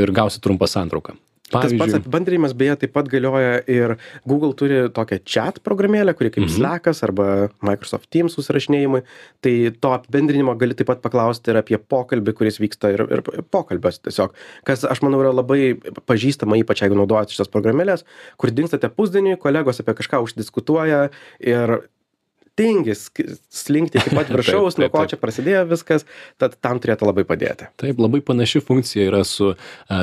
ir 0.00 0.14
gausi 0.14 0.42
trumpą 0.44 0.70
santrauką 0.70 1.16
Tas 1.52 1.74
pats 1.76 1.92
apibendrinimas 1.98 2.54
beje 2.56 2.74
taip 2.80 2.94
pat 2.94 3.08
galioja 3.12 3.58
ir 3.70 3.94
Google 4.24 4.54
turi 4.56 4.78
tokią 4.96 5.18
chat 5.28 5.60
programėlę, 5.66 6.14
kuri 6.16 6.30
kaip 6.32 6.46
mhm. 6.46 6.54
Slackas 6.54 7.02
arba 7.04 7.26
Microsoft 7.64 8.08
Teams 8.14 8.36
susirašinėjimui. 8.38 9.02
Tai 9.44 9.54
to 9.84 9.92
apibendrinimo 9.98 10.54
gali 10.60 10.76
taip 10.78 10.88
pat 10.88 11.02
paklausti 11.04 11.52
ir 11.52 11.60
apie 11.60 11.78
pokalbį, 11.78 12.34
kuris 12.38 12.58
vyksta 12.62 12.94
ir, 12.96 13.04
ir 13.18 13.24
pokalbės 13.52 14.00
tiesiog. 14.06 14.32
Kas, 14.66 14.86
aš 14.88 15.04
manau, 15.04 15.20
yra 15.20 15.34
labai 15.34 15.74
pažįstama, 16.08 16.56
ypač 16.62 16.86
jeigu 16.86 16.96
naudojate 16.98 17.36
šitas 17.36 17.52
programėlės, 17.52 18.06
kur 18.40 18.54
dingstate 18.54 18.88
pusdienį, 18.96 19.36
kolegos 19.42 19.84
apie 19.84 19.98
kažką 20.00 20.24
uždiskutuoja 20.24 21.10
ir 21.44 21.76
tingi 22.58 22.94
slinkti 22.94 23.98
iki 23.98 24.14
pat 24.14 24.30
viršaus, 24.34 24.78
nuo 24.78 24.88
ko 24.92 25.02
čia 25.10 25.18
prasidėjo 25.20 25.64
viskas, 25.72 26.06
tad 26.40 26.54
tam 26.62 26.78
turėtų 26.82 27.08
labai 27.08 27.24
padėti. 27.26 27.68
Taip, 27.80 27.98
labai 28.02 28.20
panaši 28.24 28.62
funkcija 28.64 29.08
yra 29.10 29.22
su 29.26 29.52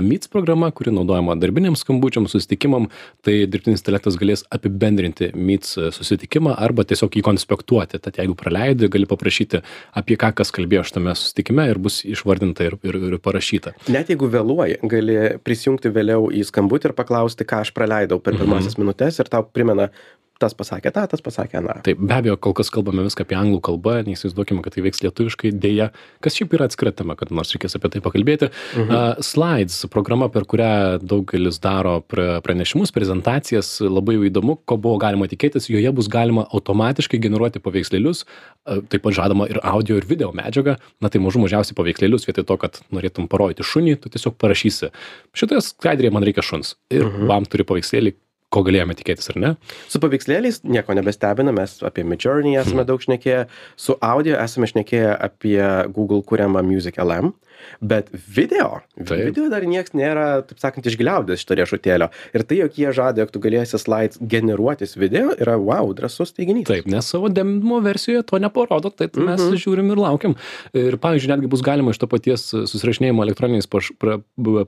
Meets 0.03 0.31
programa, 0.31 0.71
kuri 0.75 0.93
naudojama 0.95 1.37
darbiniams 1.39 1.85
skambučiam, 1.85 2.27
susitikimam, 2.31 2.89
tai 3.25 3.41
dirbtinis 3.47 3.83
intelektas 3.83 4.19
galės 4.19 4.43
apibendrinti 4.51 5.31
Meets 5.35 5.77
susitikimą 5.95 6.57
arba 6.59 6.85
tiesiog 6.87 7.15
jį 7.17 7.25
konspektuoti. 7.25 8.01
Tad 8.03 8.19
jeigu 8.19 8.35
praleidai, 8.37 8.91
gali 8.91 9.07
paprašyti, 9.09 9.63
apie 9.97 10.19
ką 10.19 10.33
kas 10.41 10.51
kalbėjo 10.55 10.83
šitame 10.89 11.15
susitikime 11.17 11.69
ir 11.71 11.79
bus 11.81 12.01
išvardinta 12.07 12.67
ir, 12.67 12.79
ir, 12.87 12.99
ir 13.11 13.19
parašyta. 13.23 13.77
Net 13.91 14.11
jeigu 14.11 14.27
vėluoji, 14.31 14.81
gali 14.91 15.19
prisijungti 15.45 15.91
vėliau 15.93 16.27
į 16.35 16.43
skambutį 16.51 16.91
ir 16.91 16.97
paklausti, 16.97 17.47
ką 17.47 17.63
aš 17.65 17.75
praleidau 17.75 18.19
per 18.19 18.35
mhm. 18.35 18.43
pirmasis 18.43 18.75
mhm. 18.75 18.83
minutės 18.83 19.23
ir 19.23 19.31
tau 19.31 19.45
primena 19.47 19.91
tas 20.41 20.55
pasakė 20.57 20.91
tą, 20.95 21.05
tas 21.11 21.21
pasakė 21.23 21.59
aną. 21.61 21.77
Taip, 21.85 22.01
be 22.01 22.15
abejo, 22.15 22.37
kol 22.41 22.55
kas 22.57 22.71
kalbame 22.73 23.05
viską 23.05 23.25
apie 23.25 23.37
anglų 23.37 23.59
kalbą, 23.67 23.99
neįsivaizduokime, 24.07 24.63
kad 24.65 24.75
tai 24.75 24.83
veiks 24.85 25.03
lietuviškai, 25.05 25.51
dėja, 25.61 25.89
kas 26.23 26.37
šiaip 26.37 26.55
yra 26.57 26.67
atskira 26.69 26.93
tema, 26.95 27.15
kad 27.19 27.33
nors 27.35 27.53
reikės 27.55 27.77
apie 27.77 27.91
tai 27.93 28.01
pakalbėti. 28.03 28.49
Mhm. 28.75 28.89
Uh, 28.89 29.21
slides, 29.25 29.77
programa, 29.93 30.29
per 30.33 30.47
kurią 30.49 30.71
daugelis 31.03 31.61
daro 31.63 31.99
pranešimus, 32.07 32.93
prezentacijas, 32.95 33.73
labai 33.85 34.17
įdomu, 34.31 34.57
ko 34.65 34.79
buvo 34.81 34.97
galima 35.01 35.29
tikėtis, 35.31 35.69
joje 35.71 35.93
bus 35.95 36.09
galima 36.11 36.47
automatiškai 36.49 37.21
generuoti 37.21 37.61
paveikslėlius, 37.63 38.25
uh, 38.25 38.81
taip 38.91 39.05
pat 39.05 39.17
žadama 39.21 39.49
ir 39.51 39.61
audio 39.63 39.99
ir 39.99 40.09
video 40.09 40.31
medžiagą, 40.35 40.77
na 41.01 41.11
tai 41.13 41.21
mažų 41.23 41.45
mažiausiai 41.45 41.77
paveikslėlius, 41.77 42.27
vietoj 42.29 42.47
to, 42.49 42.59
kad 42.65 42.81
norėtum 42.95 43.29
parodyti 43.31 43.67
šunį, 43.67 43.97
tu 44.01 44.11
tiesiog 44.13 44.37
parašysi. 44.41 44.91
Šitoje 45.37 45.63
skaidrėje 45.69 46.13
man 46.13 46.25
reikia 46.27 46.45
šuns. 46.45 46.75
Ir 46.93 47.05
mhm. 47.07 47.29
bam 47.29 47.47
turi 47.49 47.67
paveikslėlį, 47.67 48.15
ko 48.51 48.63
galėjome 48.67 48.95
tikėtis, 48.99 49.29
ar 49.31 49.39
ne? 49.39 49.51
Su 49.91 50.01
paveikslėliais 50.03 50.61
nieko 50.67 50.95
nebestebina, 50.97 51.53
mes 51.55 51.77
apie 51.87 52.03
Midjourney 52.07 52.57
esame 52.59 52.81
hmm. 52.81 52.89
daug 52.89 53.03
šnekėję, 53.03 53.45
su 53.79 53.95
audio 54.03 54.35
esame 54.41 54.67
šnekėję 54.71 55.13
apie 55.29 55.61
Google 55.95 56.19
kuriamą 56.27 56.63
Music 56.67 56.99
LM, 56.99 57.31
bet 57.81 58.09
video, 58.11 58.81
Taip. 58.97 59.25
video 59.29 59.47
dar 59.51 59.65
niekas 59.67 59.95
nėra, 59.97 60.27
taip 60.47 60.61
sakant, 60.61 60.87
išgliaudęs 60.87 61.41
šito 61.41 61.57
riešutėlio. 61.59 62.09
Ir 62.35 62.45
tai, 62.47 62.59
jog 62.61 62.77
jie 62.79 62.93
žada, 62.95 63.23
jog 63.23 63.33
tu 63.33 63.41
galėsi 63.43 63.79
slides 63.81 64.21
generuotis 64.21 64.97
video, 64.99 65.31
yra 65.37 65.57
wow, 65.61 65.91
drasus 65.97 66.35
teiginys. 66.37 66.67
Taip, 66.69 66.89
nes 66.91 67.07
savo 67.07 67.31
demo 67.31 67.81
versijoje 67.83 68.25
to 68.29 68.41
neparodo, 68.41 68.93
tai 68.93 69.09
mes 69.15 69.39
mm 69.39 69.47
-hmm. 69.47 69.63
žiūrim 69.65 69.91
ir 69.91 70.03
laukiam. 70.03 70.35
Ir 70.73 70.97
pavyzdžiui, 70.97 71.33
netgi 71.35 71.51
bus 71.51 71.61
galima 71.61 71.91
iš 71.91 71.97
to 71.97 72.07
paties 72.07 72.47
susirašinėjimo 72.51 73.23
elektroniniais 73.23 73.67
paš, 73.67 73.91
pra, 73.99 74.19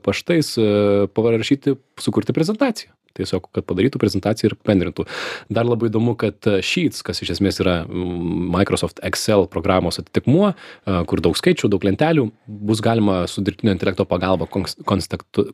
paštais 0.02 0.58
e, 0.58 1.06
parašyti, 1.14 1.76
sukurti 2.00 2.32
prezentaciją 2.32 2.92
tiesiog 3.14 3.48
kad 3.54 3.66
padarytų 3.68 4.00
prezentaciją 4.02 4.50
ir 4.50 4.56
apibendrintų. 4.56 5.06
Dar 5.54 5.68
labai 5.68 5.90
įdomu, 5.90 6.16
kad 6.18 6.48
e, 6.50 6.58
Sheets, 6.66 7.04
kas 7.06 7.22
iš 7.22 7.36
esmės 7.36 7.60
yra 7.62 7.76
Microsoft 7.88 9.00
Excel 9.06 9.46
programos 9.50 10.00
atitikmuo, 10.02 10.52
e, 10.54 10.96
kur 11.10 11.22
daug 11.24 11.38
skaičių, 11.38 11.70
daug 11.72 11.86
lentelių, 11.86 12.28
bus 12.46 12.82
galima 12.84 13.26
su 13.30 13.42
dirbtinio 13.44 13.72
intelekto 13.72 14.04
pagalba 14.08 14.46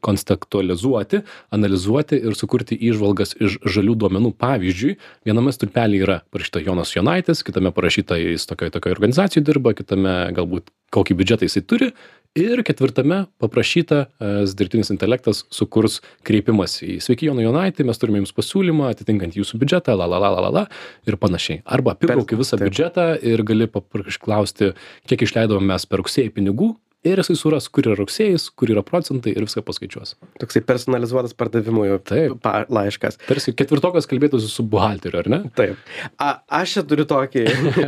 kontekstualizuoti, 0.01 1.23
analizuoti 1.55 2.19
ir 2.19 2.35
sukurti 2.39 2.79
įžvalgas 2.91 3.37
iš 3.39 3.61
žalių 3.77 3.95
duomenų. 4.05 4.35
Pavyzdžiui, 4.41 4.97
viename 5.29 5.55
stulpelį 5.55 6.03
yra 6.07 6.21
parašyta 6.35 6.63
Jonas 6.67 6.95
Jonaitis, 6.97 7.45
kitame 7.47 7.71
parašyta 7.77 8.19
jis 8.21 8.49
tokioje 8.51 8.75
tokio 8.77 8.95
organizacijoje 8.97 9.47
dirba, 9.47 9.75
kitame 9.79 10.17
galbūt 10.37 10.73
kokį 10.95 11.17
biudžetą 11.21 11.47
jisai 11.47 11.63
turi. 11.67 11.93
Ir 12.39 12.61
ketvirtame 12.63 13.25
paprašyta 13.43 14.05
e, 14.07 14.27
dirbtinis 14.55 14.93
intelektas 14.95 15.41
sukurs 15.51 15.99
kreipimąsi 16.27 16.93
į 16.95 16.99
sveiki 17.03 17.27
jonai 17.27 17.43
jonaiti 17.43 17.83
mes 17.87 17.99
turime 17.99 18.21
jums 18.21 18.31
pasiūlymą 18.37 18.93
atitinkantį 18.93 19.41
jūsų 19.41 19.59
biudžetą 19.59 19.97
la 19.99 20.07
la 20.07 20.21
la 20.23 20.31
la 20.37 20.45
la 20.47 20.53
la 20.55 20.63
ir 21.11 21.19
panašiai. 21.19 21.65
Arba 21.67 21.97
apibrauki 21.97 22.39
visą 22.39 22.59
biudžetą 22.61 23.09
ir 23.27 23.43
gali 23.47 23.67
paklausti 23.67 24.71
kiek 25.11 25.27
išleidom 25.27 25.67
mes 25.73 25.89
per 25.91 26.05
rugsėjį 26.05 26.31
pinigų 26.39 26.71
ir 27.05 27.21
jisai 27.21 27.37
suras, 27.39 27.67
kur 27.73 27.87
yra 27.89 27.97
rugsėjais, 27.97 28.51
kur 28.59 28.71
yra 28.75 28.83
procentai 28.85 29.33
ir 29.33 29.45
viską 29.47 29.63
paskaičiuos. 29.65 30.13
Toksai 30.41 30.61
personalizuotas 30.69 31.33
pardavimų 31.39 31.87
Taip. 32.05 32.35
Pa, 32.45 32.67
laiškas. 32.69 33.17
Tarsi 33.25 33.55
ketvirtokas 33.57 34.09
kalbėtųsi 34.11 34.51
su 34.53 34.65
buhalteriu, 34.69 35.23
ar 35.23 35.31
ne? 35.33 35.39
Taip. 35.57 35.81
A, 36.21 36.43
aš 36.61 36.77
čia 36.77 36.85
turiu 36.89 37.07
tokį 37.09 37.45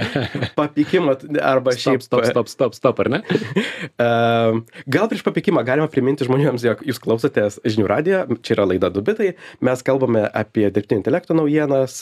papykimą 0.58 1.16
arba 1.44 1.74
stop, 1.74 1.82
šiaip. 1.84 2.06
Stop, 2.06 2.24
stop, 2.30 2.48
stop, 2.52 2.76
stop, 2.78 3.02
ar 3.04 3.10
ne? 3.12 3.20
gal 4.94 5.10
prieš 5.10 5.24
papykimą 5.26 5.64
galima 5.68 5.90
priminti 5.92 6.26
žmonėms, 6.28 6.64
jog 6.64 6.80
jūs 6.88 7.00
klausotės 7.02 7.60
žinių 7.68 7.90
radiją, 7.92 8.22
čia 8.40 8.56
yra 8.56 8.68
laida 8.70 8.88
Dubitai, 8.92 9.34
mes 9.64 9.84
kalbame 9.84 10.24
apie 10.28 10.68
dirbtinį 10.72 11.02
intelektą 11.02 11.36
naujienas, 11.36 12.00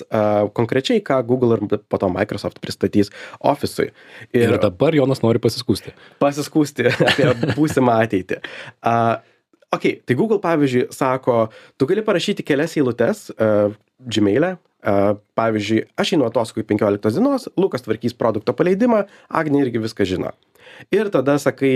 konkrečiai 0.54 1.02
ką 1.02 1.20
Google 1.26 1.58
ir 1.58 1.66
po 1.90 1.98
to 1.98 2.10
Microsoft 2.12 2.62
pristatys 2.62 3.10
Office'ui. 3.42 3.90
Ir, 4.30 4.46
ir 4.46 4.56
dabar 4.62 4.94
Jonas 4.94 5.24
nori 5.24 5.42
pasiskūsti. 5.42 5.94
Pasiskūsti 6.22 6.99
apie 7.08 7.54
būsimą 7.56 8.00
ateitį. 8.06 8.40
Uh, 8.80 9.16
ok, 9.74 9.86
tai 10.06 10.18
Google 10.18 10.40
pavyzdžiui 10.42 10.88
sako, 10.94 11.46
tu 11.80 11.88
gali 11.90 12.04
parašyti 12.06 12.46
kelias 12.46 12.76
eilutes 12.78 13.28
uh, 13.36 13.72
Gmail'e, 14.00 14.54
uh, 14.56 15.16
pavyzdžiui, 15.38 15.86
aš 16.00 16.14
einu 16.16 16.28
atostogų 16.28 16.68
15 16.74 17.18
dienos, 17.18 17.50
Lukas 17.60 17.86
tvarkys 17.86 18.16
produkto 18.18 18.56
paleidimą, 18.56 19.04
Agnė 19.42 19.66
irgi 19.66 19.82
viską 19.86 20.08
žino 20.08 20.34
ir 20.94 21.10
tada 21.12 21.36
sakai 21.42 21.72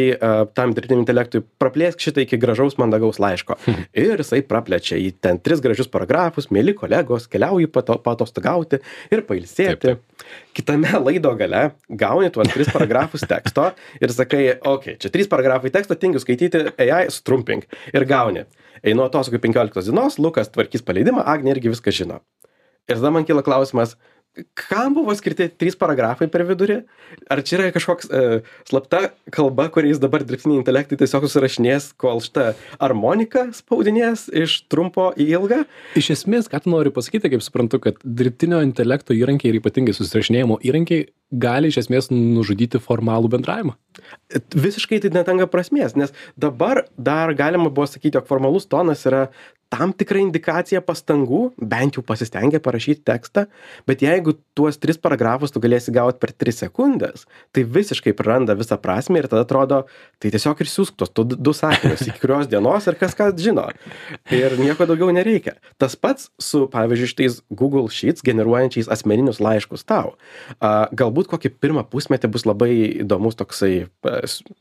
tam 0.57 0.75
dirbtiniam 0.75 1.03
intelektui 1.03 1.43
praplėsk 1.61 2.03
šitą 2.03 2.25
iki 2.25 2.39
gražaus 2.41 2.79
mandagaus 2.81 3.21
laiško. 3.23 3.57
Ir 4.05 4.21
jisai 4.21 4.43
praplečia 4.47 4.99
į 5.01 5.13
ten 5.23 5.39
tris 5.43 5.63
gražius 5.65 5.91
paragrafus, 5.91 6.51
mėly 6.55 6.75
kolegos, 6.79 7.29
keliauju 7.31 7.71
pato, 7.75 7.99
patostogauti 8.05 8.81
ir 9.13 9.25
pailsėti. 9.29 9.75
Taip, 9.85 10.03
taip. 10.03 10.33
Kitame 10.57 10.91
laido 11.03 11.33
gale 11.39 11.65
gauni 11.89 12.31
tuos 12.35 12.51
tris 12.53 12.71
paragrafus 12.73 13.27
teksto 13.29 13.71
ir 14.01 14.15
sakai, 14.15 14.45
okei, 14.57 14.95
okay, 14.95 14.99
čia 15.03 15.13
trys 15.15 15.31
paragrafai 15.31 15.73
teksto, 15.75 15.97
tingiu 15.99 16.23
skaityti, 16.23 16.63
AI, 16.81 17.09
strumpink. 17.13 17.69
Ir 17.93 18.07
gauni. 18.09 18.47
Einu 18.85 19.07
atostogų 19.07 19.41
15 19.47 19.89
dienos, 19.89 20.19
Lukas 20.21 20.51
tvarkys 20.53 20.85
paleidimą, 20.85 21.25
Agnė 21.25 21.55
irgi 21.55 21.73
viską 21.73 21.95
žino. 21.95 22.21
Ir 22.85 22.99
tada 22.99 23.13
man 23.15 23.25
kyla 23.25 23.41
klausimas, 23.45 23.95
kam 24.59 24.95
buvo 24.97 25.15
skirti 25.15 25.47
trys 25.59 25.77
paragrafai 25.79 26.29
per 26.33 26.45
vidurį? 26.49 26.81
Ar 27.31 27.43
čia 27.47 27.59
yra 27.59 27.71
kažkoks 27.75 28.09
e, 28.11 28.23
slapta 28.69 29.13
kalba, 29.35 29.69
kuriais 29.73 30.01
dabar 30.03 30.25
dirbtiniai 30.27 30.59
intelektai 30.61 30.99
tiesiog 31.01 31.27
susirašinės, 31.29 31.93
kol 32.01 32.23
šitą 32.25 32.51
harmoniką 32.83 33.47
spaudinės 33.57 34.27
iš 34.35 34.61
trumpo 34.73 35.11
į 35.15 35.29
ilgą? 35.39 35.63
Iš 36.01 36.11
esmės, 36.17 36.51
ką 36.51 36.65
tu 36.65 36.75
nori 36.75 36.93
pasakyti, 36.95 37.31
kaip 37.35 37.47
suprantu, 37.47 37.83
kad 37.87 38.01
dirbtinio 38.03 38.63
intelekto 38.67 39.17
įrankiai 39.17 39.55
ir 39.55 39.61
ypatingai 39.63 39.95
susirašinėjimo 39.97 40.59
įrankiai 40.67 41.09
gali 41.31 41.71
iš 41.71 41.85
esmės 41.85 42.11
nužudyti 42.13 42.83
formalų 42.83 43.31
bendravimą. 43.37 43.79
Visiškai 44.55 45.01
tai 45.05 45.13
netenka 45.15 45.49
prasmės, 45.51 45.97
nes 45.99 46.15
dabar 46.41 46.85
dar 46.97 47.35
galima 47.39 47.71
buvo 47.71 47.87
sakyti, 47.91 48.19
jog 48.19 48.31
formalus 48.31 48.69
tonas 48.71 49.05
yra 49.09 49.29
tam 49.75 49.93
tikra 49.97 50.21
indikacija 50.23 50.83
pastangų, 50.85 51.49
bent 51.59 51.97
jau 51.99 52.05
pasistengė 52.07 52.61
parašyti 52.63 53.03
tekstą, 53.09 53.47
bet 53.89 54.05
jeigu 54.05 54.37
tuos 54.57 54.79
tris 54.79 54.99
paragrafus 55.01 55.55
tu 55.55 55.63
galėsi 55.63 55.95
gauti 55.95 56.21
per 56.23 56.31
tris 56.37 56.61
sekundės, 56.63 57.25
tai 57.55 57.65
visiškai 57.77 58.15
praranda 58.17 58.55
visą 58.59 58.79
prasme 58.81 59.19
ir 59.19 59.29
tada 59.31 59.43
atrodo, 59.47 59.83
tai 60.23 60.31
tiesiog 60.35 60.63
ir 60.63 60.71
siūsk 60.71 60.99
tos 61.01 61.11
du 61.15 61.55
sakinius 61.57 62.07
iki 62.07 62.23
kurios 62.23 62.51
dienos 62.51 62.87
ir 62.91 62.99
kas 63.01 63.17
ką 63.19 63.33
žino. 63.41 63.67
Ir 64.35 64.55
nieko 64.61 64.87
daugiau 64.87 65.11
nereikia. 65.15 65.57
Tas 65.81 65.99
pats 65.99 66.31
su, 66.39 66.65
pavyzdžiui, 66.71 67.11
šitais 67.11 67.41
Google 67.51 67.89
Sheets 67.91 68.25
generuojančiais 68.27 68.91
asmeninius 68.93 69.43
laiškus 69.43 69.87
tau. 69.89 70.15
Galbūt 70.63 71.33
kokį 71.33 71.55
pirmą 71.59 71.87
pusmetį 71.91 72.31
bus 72.31 72.47
labai 72.47 72.73
įdomus 73.03 73.39
toksai 73.41 73.84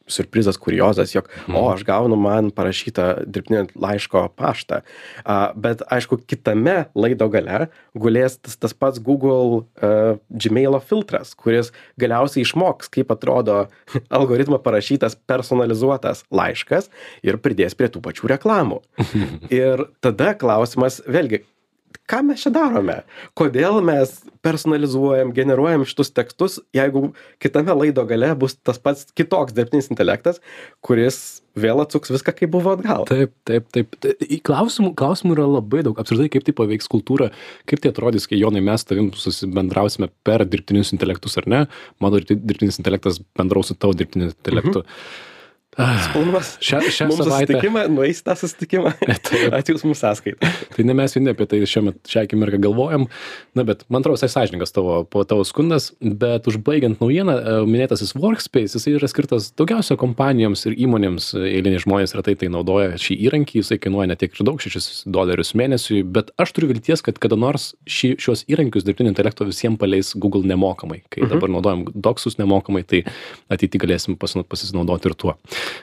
surprizas, 0.07 0.57
kuriozas, 0.61 1.13
jog, 1.15 1.29
mm. 1.47 1.57
o, 1.57 1.65
aš 1.73 1.83
gaunu 1.87 2.17
man 2.19 2.51
parašytą 2.55 3.07
dirbtinio 3.25 3.65
laiško 3.79 4.27
paštą 4.39 4.81
A, 5.23 5.53
bet 5.55 5.81
aišku, 5.91 6.17
kitame 6.27 6.87
laido 6.97 7.27
gale 7.31 7.67
gulės 7.97 8.37
tas, 8.41 8.57
tas 8.59 8.73
pats 8.75 9.01
Google 9.03 9.63
uh, 9.63 10.19
Gmail 10.29 10.79
filtras, 10.83 11.33
kuris 11.37 11.71
galiausiai 12.01 12.43
išmoks, 12.45 12.89
kaip 12.93 13.11
atrodo 13.13 13.67
algoritmo 14.17 14.59
parašytas 14.63 15.17
personalizuotas 15.29 16.25
laiškas 16.33 16.89
ir 17.25 17.39
pridės 17.43 17.77
prie 17.77 17.91
tų 17.93 18.03
pačių 18.03 18.33
reklamų. 18.35 18.81
ir 19.63 19.87
tada 20.03 20.33
klausimas, 20.39 21.01
vėlgi, 21.07 21.43
ką 22.09 22.19
mes 22.27 22.43
čia 22.43 22.51
darome? 22.53 22.99
Kodėl 23.37 23.79
mes 23.85 24.15
personalizuojam 24.43 25.31
generuojam 25.35 25.85
šitus 25.87 26.11
tekstus 26.15 26.59
jeigu 26.75 27.11
kitame 27.43 27.75
laido 27.77 28.03
gale 28.09 28.33
bus 28.39 28.57
tas 28.59 28.79
pats 28.81 29.07
kitoks 29.17 29.55
dirbtinis 29.55 29.89
intelektas 29.93 30.41
kuris 30.83 31.41
vėl 31.59 31.83
atsuks 31.83 32.11
viską 32.13 32.35
kaip 32.35 32.53
buvo 32.55 32.73
atgal? 32.75 33.07
Taip 33.09 33.33
taip 33.47 33.67
taip. 33.75 33.97
Klausimų 34.47 34.93
klausimų 34.99 35.37
yra 35.37 35.49
labai 35.49 35.83
daug. 35.85 35.99
Apskritai 36.01 36.31
kaip 36.33 36.47
tai 36.47 36.55
paveiks 36.57 36.89
kultūrą? 36.91 37.29
Kaip 37.69 37.83
tai 37.83 37.93
atrodys 37.93 38.27
kai 38.29 38.41
jonai 38.41 38.63
mes 38.65 38.87
tavim 38.87 39.11
susibendrausime 39.17 40.09
per 40.27 40.47
dirbtinius 40.49 40.95
intelektus 40.95 41.37
ar 41.41 41.47
ne? 41.49 41.61
Mano 42.03 42.23
dirbtinis 42.23 42.81
intelektas 42.81 43.21
bendraus 43.37 43.71
su 43.71 43.77
tavo 43.79 43.95
dirbtiniu 43.97 44.33
intelektu. 44.33 44.83
Mhm 44.83 45.31
Spaudimas. 45.73 46.53
Šią, 46.61 46.79
šią 46.93 47.07
mums 47.09 47.19
savaitę. 47.23 47.53
Susitikimą, 47.55 47.83
nueis 47.89 48.19
tą 48.25 48.35
susitikimą. 48.37 48.91
Atsiūs 49.57 49.85
mūsų 49.87 49.97
sąskaitą. 49.99 50.49
tai 50.75 50.85
ne 50.85 50.93
mes 50.97 51.15
vieni 51.17 51.31
apie 51.31 51.47
tai 51.49 51.61
šiuo 51.69 51.85
metu, 51.87 52.01
šią 52.13 52.25
akimirką 52.27 52.59
galvojam. 52.61 53.07
Na, 53.57 53.65
bet 53.65 53.81
man 53.89 54.03
atrodo, 54.03 54.19
visai 54.19 54.29
sąžininkas 54.29 54.75
tavo, 54.75 55.01
tavo 55.29 55.45
skundas. 55.47 55.89
Bet 56.01 56.45
užbaigiant 56.49 57.01
naujieną, 57.01 57.35
e, 57.35 57.55
minėtasis 57.69 58.13
Workspace, 58.19 58.77
jisai 58.77 58.93
yra 58.99 59.09
skirtas 59.09 59.49
daugiausia 59.57 59.97
kompanijoms 59.99 60.67
ir 60.69 60.77
įmonėms. 60.85 61.31
Eiliniai 61.41 61.81
žmonės 61.81 62.13
retai 62.19 62.35
tai 62.39 62.51
naudoja 62.53 62.93
šį 63.01 63.17
įrankį, 63.29 63.63
jisai 63.63 63.79
kainuoja 63.81 64.11
ne 64.13 64.19
tiek 64.19 64.33
ir 64.37 64.45
daug, 64.45 64.61
6 64.61 65.07
dolerius 65.09 65.55
mėnesiui. 65.57 66.03
Bet 66.05 66.29
aš 66.37 66.53
turiu 66.53 66.69
vilties, 66.73 67.01
kad 67.05 67.17
kada 67.21 67.39
nors 67.39 67.71
šį, 67.89 68.13
šios 68.21 68.45
įrankius 68.51 68.85
dirbtinio 68.85 69.13
intelekto 69.13 69.49
visiems 69.49 69.81
paleis 69.81 70.13
Google 70.13 70.45
nemokamai. 70.49 71.01
Kai 71.09 71.25
mhm. 71.25 71.33
dabar 71.33 71.55
naudojam 71.57 71.85
doksus 71.93 72.37
nemokamai, 72.37 72.85
tai 72.85 73.03
ateityje 73.49 73.87
galėsim 73.87 74.19
pasinaudoti 74.19 75.09
ir 75.09 75.17
tuo. 75.17 75.37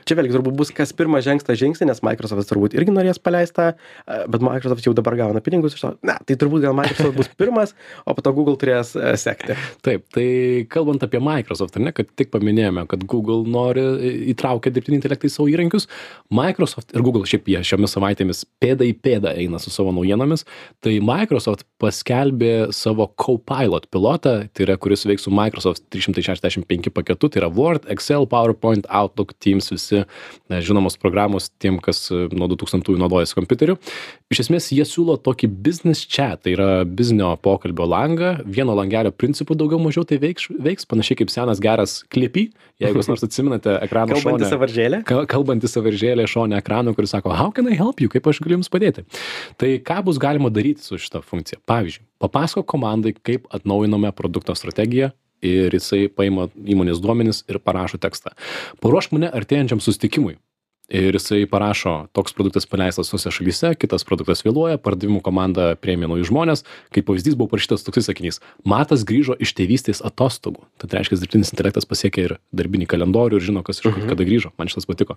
Čia 0.08 0.16
vėlgi 0.18 0.34
turbūt 0.34 0.56
bus, 0.58 0.72
kas 0.74 0.92
pirmas 0.96 1.24
žengs 1.26 1.46
tą 1.46 1.54
žingsnį, 1.58 1.90
nes 1.90 2.02
Microsoft 2.06 2.48
turbūt 2.50 2.74
irgi 2.78 2.94
norės 2.94 3.20
paleisti, 3.22 3.70
bet 4.06 4.44
Microsoft 4.44 4.86
jau 4.86 4.94
dabar 4.96 5.16
gauna 5.18 5.42
pinigus 5.44 5.76
iš 5.76 5.84
to. 5.84 5.92
Ne, 6.06 6.16
tai 6.26 6.36
turbūt 6.40 6.64
gal 6.64 6.76
Microsoft 6.76 7.16
bus 7.18 7.30
pirmas, 7.40 7.74
o 8.08 8.14
po 8.16 8.24
to 8.24 8.32
Google 8.36 8.56
turės 8.60 8.92
e, 8.98 9.12
sekti. 9.20 9.56
Taip, 9.86 10.06
tai 10.14 10.26
kalbant 10.72 11.04
apie 11.06 11.22
Microsoft, 11.22 11.78
ne, 11.82 11.94
kad 11.96 12.10
tik 12.18 12.32
paminėjome, 12.34 12.86
kad 12.90 13.04
Google 13.10 13.44
nori 13.48 13.84
įtraukti 14.32 14.72
dirbtinį 14.74 15.00
intelektą 15.00 15.30
į 15.30 15.34
savo 15.34 15.48
įrankius, 15.52 15.88
Microsoft 16.34 16.94
ir 16.94 17.04
Google 17.06 17.28
šiaip 17.28 17.50
jie 17.50 17.62
šiomis 17.72 17.96
savaitėmis 17.96 18.44
pėda 18.62 18.86
į 18.88 18.96
pėdą 19.04 19.34
eina 19.38 19.60
su 19.62 19.72
savo 19.74 19.94
naujienomis, 19.96 20.46
tai 20.84 20.98
Microsoft 21.04 21.66
paskelbė 21.80 22.70
savo 22.76 23.06
Copilot 23.20 23.88
pilotą, 23.92 24.34
tai 24.52 24.66
yra 24.66 24.76
kuris 24.80 25.06
veiks 25.08 25.24
su 25.26 25.32
Microsoft 25.34 25.86
365 25.94 26.92
paketu, 26.94 27.30
tai 27.30 27.42
yra 27.42 27.50
Word, 27.52 27.86
Excel, 27.92 28.26
PowerPoint, 28.30 28.86
Outlook, 29.00 29.34
Teams, 29.42 29.70
visi 29.72 30.02
ne, 30.02 30.60
žinomos 30.64 30.98
programos 31.00 31.50
tiem, 31.62 31.78
kas 31.82 32.06
e, 32.12 32.26
nuo 32.36 32.50
2000 32.52 32.98
naudojasi 33.00 33.36
kompiuteriu. 33.38 33.78
Iš 34.30 34.44
esmės 34.44 34.70
jie 34.74 34.84
siūlo 34.86 35.16
tokį 35.24 35.50
business 35.64 36.04
chat, 36.06 36.44
tai 36.44 36.54
yra 36.56 36.68
biznio 36.84 37.32
pokalbio 37.42 37.88
langą, 37.88 38.36
vieno 38.44 38.76
langelio 38.78 39.12
principų 39.14 39.56
daugiau 39.58 39.80
mažiau 39.82 40.04
tai 40.08 40.20
veiks, 40.22 40.50
veiks 40.60 40.88
panašiai 40.90 41.22
kaip 41.22 41.32
senas 41.32 41.62
geras 41.62 42.00
klipy, 42.12 42.50
jeigu 42.82 43.00
jūs 43.00 43.10
nors 43.10 43.24
atsiminate 43.28 43.78
ekrano 43.86 44.18
šone. 44.18 44.36
Kalbantį 44.36 44.52
savaržėlę? 44.52 45.02
Kalbantį 45.08 45.72
savaržėlę 45.72 46.28
šone 46.30 46.60
ekrano, 46.60 46.94
kuris 46.96 47.16
sako, 47.16 47.34
how 47.36 47.50
can 47.54 47.70
I 47.70 47.78
help 47.78 48.04
you, 48.04 48.12
kaip 48.12 48.28
aš 48.30 48.42
galiu 48.44 48.58
jums 48.58 48.70
padėti. 48.72 49.06
Tai 49.60 49.72
ką 49.86 50.00
bus 50.06 50.20
galima 50.22 50.52
daryti 50.52 50.84
su 50.84 51.00
šitą 51.00 51.24
funkciją? 51.24 51.62
Pavyzdžiui, 51.70 52.06
papasako 52.18 52.64
komandai, 52.66 53.14
kaip 53.14 53.46
atnaujiname 53.54 54.10
produkto 54.18 54.56
strategiją 54.58 55.12
ir 55.46 55.72
jisai 55.76 56.08
paima 56.12 56.48
įmonės 56.66 57.00
duomenis 57.00 57.44
ir 57.48 57.60
parašo 57.62 58.00
tekstą. 58.02 58.34
Paruošk 58.82 59.14
mane 59.14 59.30
artėjančiam 59.30 59.82
sustikimui 59.84 60.36
ir 60.90 61.14
jisai 61.14 61.44
parašo 61.50 62.08
toks 62.16 62.34
produktas 62.36 62.66
paleistas 62.66 63.10
tose 63.12 63.30
šalyse 63.30 63.72
kitas 63.78 64.04
produktas 64.04 64.42
vėluoja 64.44 64.80
pardavimų 64.82 65.22
komanda 65.22 65.74
priėmė 65.80 66.08
naujus 66.10 66.30
žmones 66.30 66.64
kaip 66.94 67.06
pavyzdys 67.08 67.36
buvo 67.38 67.52
parašytas 67.54 67.84
toksai 67.86 68.02
sakinys 68.10 68.40
matas 68.66 69.04
grįžo 69.06 69.36
iš 69.40 69.54
tėvystės 69.54 70.02
atostogų. 70.04 70.64
Tad 70.82 70.94
reiškias 70.98 71.22
dirbtinis 71.22 71.52
intelektas 71.54 71.86
pasiekia 71.88 72.24
ir 72.26 72.34
darbinį 72.56 72.88
kalendorių 72.90 73.38
ir 73.38 73.46
žino 73.46 73.62
kas 73.66 73.78
iš 73.78 73.86
kur 73.86 74.00
Mhm. 74.00 74.08
kada 74.10 74.24
grįžo. 74.24 74.50
Man 74.58 74.68
šitas 74.68 74.86
patiko. 74.86 75.16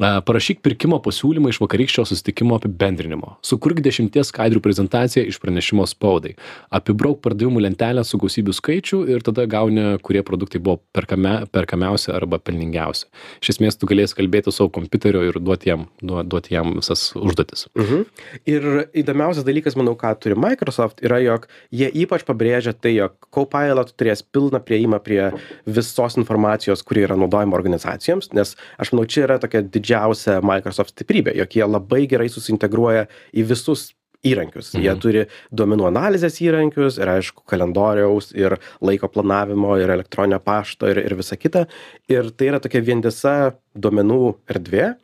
A, 0.00 0.20
parašyk 0.24 0.62
pirkimo 0.62 0.98
pasiūlymą 1.02 1.48
iš 1.52 1.60
vakarykščio 1.60 2.06
susitikimo 2.08 2.56
apibendrinimo. 2.56 3.36
Sukurk 3.42 3.80
dešimties 3.84 4.32
skaidrių 4.32 4.60
prezentaciją 4.64 5.26
iš 5.28 5.38
pranešimo 5.42 5.84
spaudai. 5.86 6.34
Apibrauk 6.70 7.20
pardavimų 7.20 7.60
lentelę 7.68 8.04
su 8.04 8.18
gausybių 8.18 8.54
skaičių 8.54 9.08
ir 9.08 9.20
tada 9.22 9.46
gauni 9.46 9.98
kurie 10.02 10.22
produktai 10.22 10.60
buvo 10.60 10.80
perkame 10.92 11.46
perkamiausi 11.52 12.10
arba 12.14 12.38
pelningiausi. 12.38 13.06
Iš 13.42 13.54
esmės 13.56 13.78
tu 13.78 13.86
galėsi 13.86 14.14
kalbėti 14.16 14.52
savo 14.52 14.70
kompiuteriu 14.70 14.93
ir 15.28 15.38
duoti 15.40 15.70
jam 15.70 15.86
duo 16.02 16.22
duoti 16.22 16.54
jam 16.54 16.74
visas 16.78 17.12
užduotis 17.16 17.66
Mhm. 17.74 18.04
Ir 18.46 18.62
įdomiausias 18.94 19.44
dalykas, 19.46 19.76
manau, 19.76 19.94
ką 19.98 20.12
turi 20.20 20.36
Microsoft, 20.38 21.02
yra, 21.02 21.18
jog 21.22 21.48
jie 21.72 21.88
ypač 22.04 22.24
pabrėžia 22.26 22.74
tai, 22.74 22.94
jog 22.98 23.16
Copilot 23.34 23.94
turės 23.98 24.22
pilną 24.22 24.60
prieimą 24.64 25.00
prie 25.02 25.32
visos 25.66 26.16
informacijos, 26.20 26.82
kuri 26.82 27.04
yra 27.06 27.16
naudojama 27.16 27.56
organizacijoms, 27.56 28.32
nes 28.32 28.56
aš 28.78 28.92
manau, 28.92 29.06
čia 29.06 29.26
yra 29.26 29.38
tokia 29.42 29.62
didžiausia 29.62 30.40
Microsoft 30.42 30.94
stiprybė, 30.94 31.34
jog 31.36 31.58
jie 31.58 31.66
labai 31.66 32.06
gerai 32.10 32.28
susintegruoja 32.28 33.08
į 33.34 33.46
visus 33.50 33.92
įrankius. 34.24 34.72
Jie 34.74 34.90
Mhm. 34.90 35.00
turi 35.00 35.26
duomenų 35.52 35.86
analizės 35.90 36.40
įrankius 36.40 36.98
ir, 36.98 37.08
aišku, 37.18 37.44
kalendoriaus 37.46 38.32
ir 38.34 38.58
laiko 38.80 39.08
planavimo 39.08 39.76
ir 39.80 39.88
elektroninio 39.90 40.40
pašto 40.40 40.88
ir, 40.90 40.98
ir 41.04 41.14
visa 41.14 41.36
kita. 41.36 41.66
Ir 42.08 42.30
tai 42.30 42.46
yra 42.52 42.60
tokia 42.60 42.80
vientisa 42.80 43.54
duomenų 43.76 44.34
erdvė, 44.48 44.94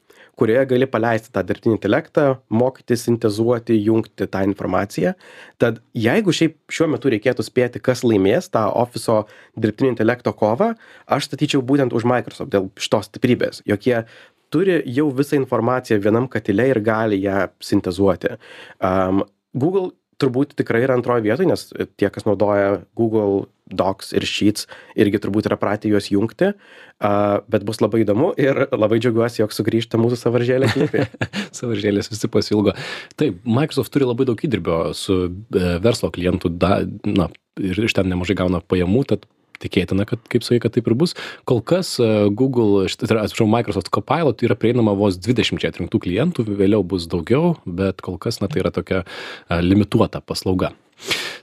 kurioje 0.40 0.64
gali 0.70 0.86
paleisti 0.88 1.28
tą 1.34 1.42
dirbtinį 1.44 1.74
intelektą, 1.76 2.38
mokytis, 2.48 3.02
sintezuoti, 3.04 3.76
jungti 3.84 4.24
tą 4.24 4.40
informaciją. 4.48 5.12
Tad 5.60 5.82
jeigu 5.92 6.32
šiaip 6.32 6.56
šiuo 6.72 6.88
metu 6.88 7.10
reikėtų 7.12 7.44
spėti, 7.44 7.82
kas 7.82 8.00
laimės 8.00 8.48
tą 8.48 8.62
ofiso 8.72 9.26
dirbtinio 9.54 9.92
intelekto 9.92 10.32
kovą, 10.32 10.76
aš 11.06 11.28
statyčiau 11.28 11.60
būtent 11.60 11.92
už 11.92 12.08
Microsoft 12.08 12.50
dėl 12.54 12.70
šitos 12.80 13.10
stiprybės, 13.12 13.60
jog 13.68 13.84
jie 13.84 14.06
turi 14.52 14.80
jau 14.90 15.08
visą 15.14 15.38
informaciją 15.40 16.00
vienam 16.02 16.28
katile 16.30 16.68
ir 16.70 16.82
gali 16.84 17.20
ją 17.22 17.48
sintezuoti. 17.64 18.36
Um, 18.82 19.24
Google 19.54 19.90
turbūt 20.20 20.52
tikrai 20.58 20.84
yra 20.84 20.98
antroje 20.98 21.24
vietoje, 21.24 21.48
nes 21.48 21.70
tie, 21.96 22.10
kas 22.12 22.26
naudoja 22.28 22.82
Google 22.98 23.46
Docs 23.70 24.10
ir 24.18 24.26
Sheets, 24.26 24.66
irgi 24.98 25.20
turbūt 25.22 25.46
yra 25.46 25.56
pratę 25.60 25.88
juos 25.88 26.10
jungti, 26.10 26.50
uh, 26.50 27.38
bet 27.50 27.64
bus 27.66 27.80
labai 27.80 28.02
įdomu 28.04 28.32
ir 28.40 28.66
labai 28.74 28.98
džiaugiuosi, 29.00 29.40
jog 29.44 29.54
sugrįžta 29.54 30.00
mūsų 30.00 30.18
savaržėlė 30.20 30.70
savaržėlės 31.56 32.10
visi 32.12 32.30
pasilgo. 32.32 32.74
Taip, 33.20 33.38
Microsoft 33.46 33.94
turi 33.94 34.08
labai 34.08 34.26
daug 34.28 34.42
įdirbio 34.42 34.90
su 34.98 35.22
e, 35.30 35.76
verslo 35.82 36.10
klientų, 36.12 36.50
da, 36.60 36.80
na, 37.06 37.30
ir 37.62 37.78
iš 37.86 37.94
ten 37.96 38.10
nemažai 38.10 38.36
gauna 38.42 38.60
pajamų, 38.60 39.06
tad 39.14 39.30
tikėtina, 39.62 40.06
kad, 40.08 40.22
kaip 40.32 40.46
sakai, 40.46 40.60
kad 40.64 40.76
taip 40.76 40.90
ir 40.90 40.96
bus. 40.98 41.16
Kol 41.48 41.62
kas 41.64 41.94
e, 42.02 42.10
Google, 42.36 42.86
tai 43.00 43.10
yra, 43.10 43.24
atsiprašau, 43.26 43.48
Microsoft 43.50 43.92
Copilot 43.94 44.44
yra 44.46 44.58
prieinama 44.58 44.96
vos 44.98 45.18
20 45.20 45.66
atrinktų 45.70 46.02
klientų, 46.06 46.46
vėliau 46.60 46.84
bus 46.86 47.08
daugiau, 47.10 47.56
bet 47.64 48.04
kol 48.04 48.20
kas, 48.20 48.40
na, 48.42 48.50
tai 48.50 48.64
yra 48.64 48.74
tokia 48.74 49.02
e, 49.04 49.60
limituota 49.64 50.22
paslauga. 50.24 50.74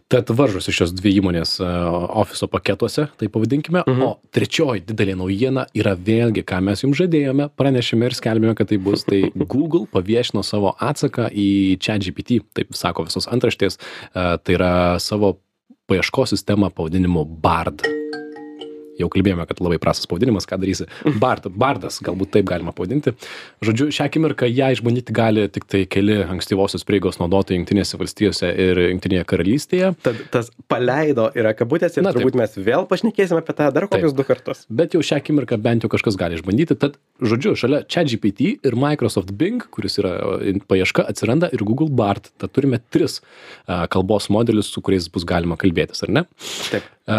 Tad 0.07 0.29
varžosi 0.31 0.71
šios 0.71 0.93
dvi 0.95 1.17
įmonės 1.19 1.57
e, 1.59 1.69
ofiso 2.21 2.47
paketuose, 2.47 3.08
tai 3.19 3.27
pavadinkime. 3.32 3.82
Mhm. 3.84 4.03
O 4.06 4.12
trečioji 4.32 4.86
didelė 4.88 5.17
naujiena 5.19 5.65
yra 5.75 5.97
vėlgi, 5.99 6.45
ką 6.47 6.62
mes 6.63 6.86
jums 6.86 7.01
žadėjome, 7.01 7.49
pranešėme 7.60 8.08
ir 8.08 8.15
skelbėme, 8.15 8.53
kad 8.58 8.71
tai 8.71 8.80
bus. 8.82 9.03
Tai 9.08 9.19
Google 9.51 9.84
paviešino 9.91 10.45
savo 10.47 10.75
atsaką 10.80 11.27
į 11.34 11.49
ChatGPT, 11.84 12.39
taip 12.56 12.77
sako 12.77 13.10
visos 13.10 13.27
antraštės, 13.27 13.82
tai 14.13 14.56
yra 14.56 14.71
savo 15.03 15.36
paieškos 15.88 16.30
sistemą 16.30 16.69
pavadinimu 16.69 17.26
Bard. 17.26 17.82
Jau 18.97 19.10
kalbėjome, 19.13 19.45
kad 19.49 19.62
labai 19.62 19.77
prastas 19.81 20.10
pavadinimas, 20.10 20.47
ką 20.49 20.57
darysi. 20.62 20.88
Bard, 21.21 21.45
bardas, 21.53 21.99
galbūt 22.05 22.31
taip 22.33 22.47
galima 22.49 22.73
pavadinti. 22.75 23.13
Žodžiu, 23.65 23.89
šią 23.93 24.07
akimirką 24.10 24.49
ją 24.49 24.71
išbandyti 24.75 25.15
gali 25.15 25.45
tik 25.53 25.67
tai 25.69 25.83
keli 25.89 26.19
ankstyvosios 26.25 26.86
prieigos 26.88 27.19
naudotojai 27.21 27.60
Junktinėse 27.60 27.99
valstijose 27.99 28.49
ir 28.65 28.81
Junktinėje 28.88 29.25
karalystėje. 29.29 29.91
Tad 30.05 30.23
tas 30.33 30.49
paleido 30.71 31.29
yra 31.38 31.53
kabutės 31.57 31.97
ir 31.97 32.05
Na, 32.05 32.13
taip. 32.13 32.21
turbūt 32.21 32.39
mes 32.39 32.57
vėl 32.57 32.88
pašnekėsime 32.89 33.43
apie 33.43 33.55
tą 33.57 33.69
dar 33.75 33.88
kokius 33.91 34.15
du 34.17 34.25
kartus. 34.27 34.65
Bet 34.69 34.97
jau 34.97 35.03
šią 35.05 35.21
akimirką 35.21 35.60
bent 35.62 35.86
jau 35.86 35.91
kažkas 35.93 36.17
gali 36.19 36.39
išbandyti. 36.39 36.77
Tad, 36.79 36.97
žodžiu, 37.21 37.55
šalia 37.60 37.83
ChatGPT 37.86 38.57
ir 38.65 38.77
Microsoft 38.79 39.33
Bing, 39.38 39.65
kuris 39.73 39.99
yra 40.01 40.15
e, 40.41 40.57
paieška, 40.69 41.05
atsiranda 41.12 41.51
ir 41.53 41.65
Google 41.67 41.89
Bard. 41.93 42.31
Tad 42.41 42.53
turime 42.55 42.81
tris 42.93 43.19
a, 43.65 43.86
kalbos 43.91 44.29
modelius, 44.33 44.71
su 44.73 44.83
kuriais 44.86 45.10
bus 45.13 45.25
galima 45.27 45.57
kalbėtis, 45.60 46.03
ar 46.07 46.13
ne? 46.19 46.25
Taip. 46.71 46.88
A, 47.07 47.17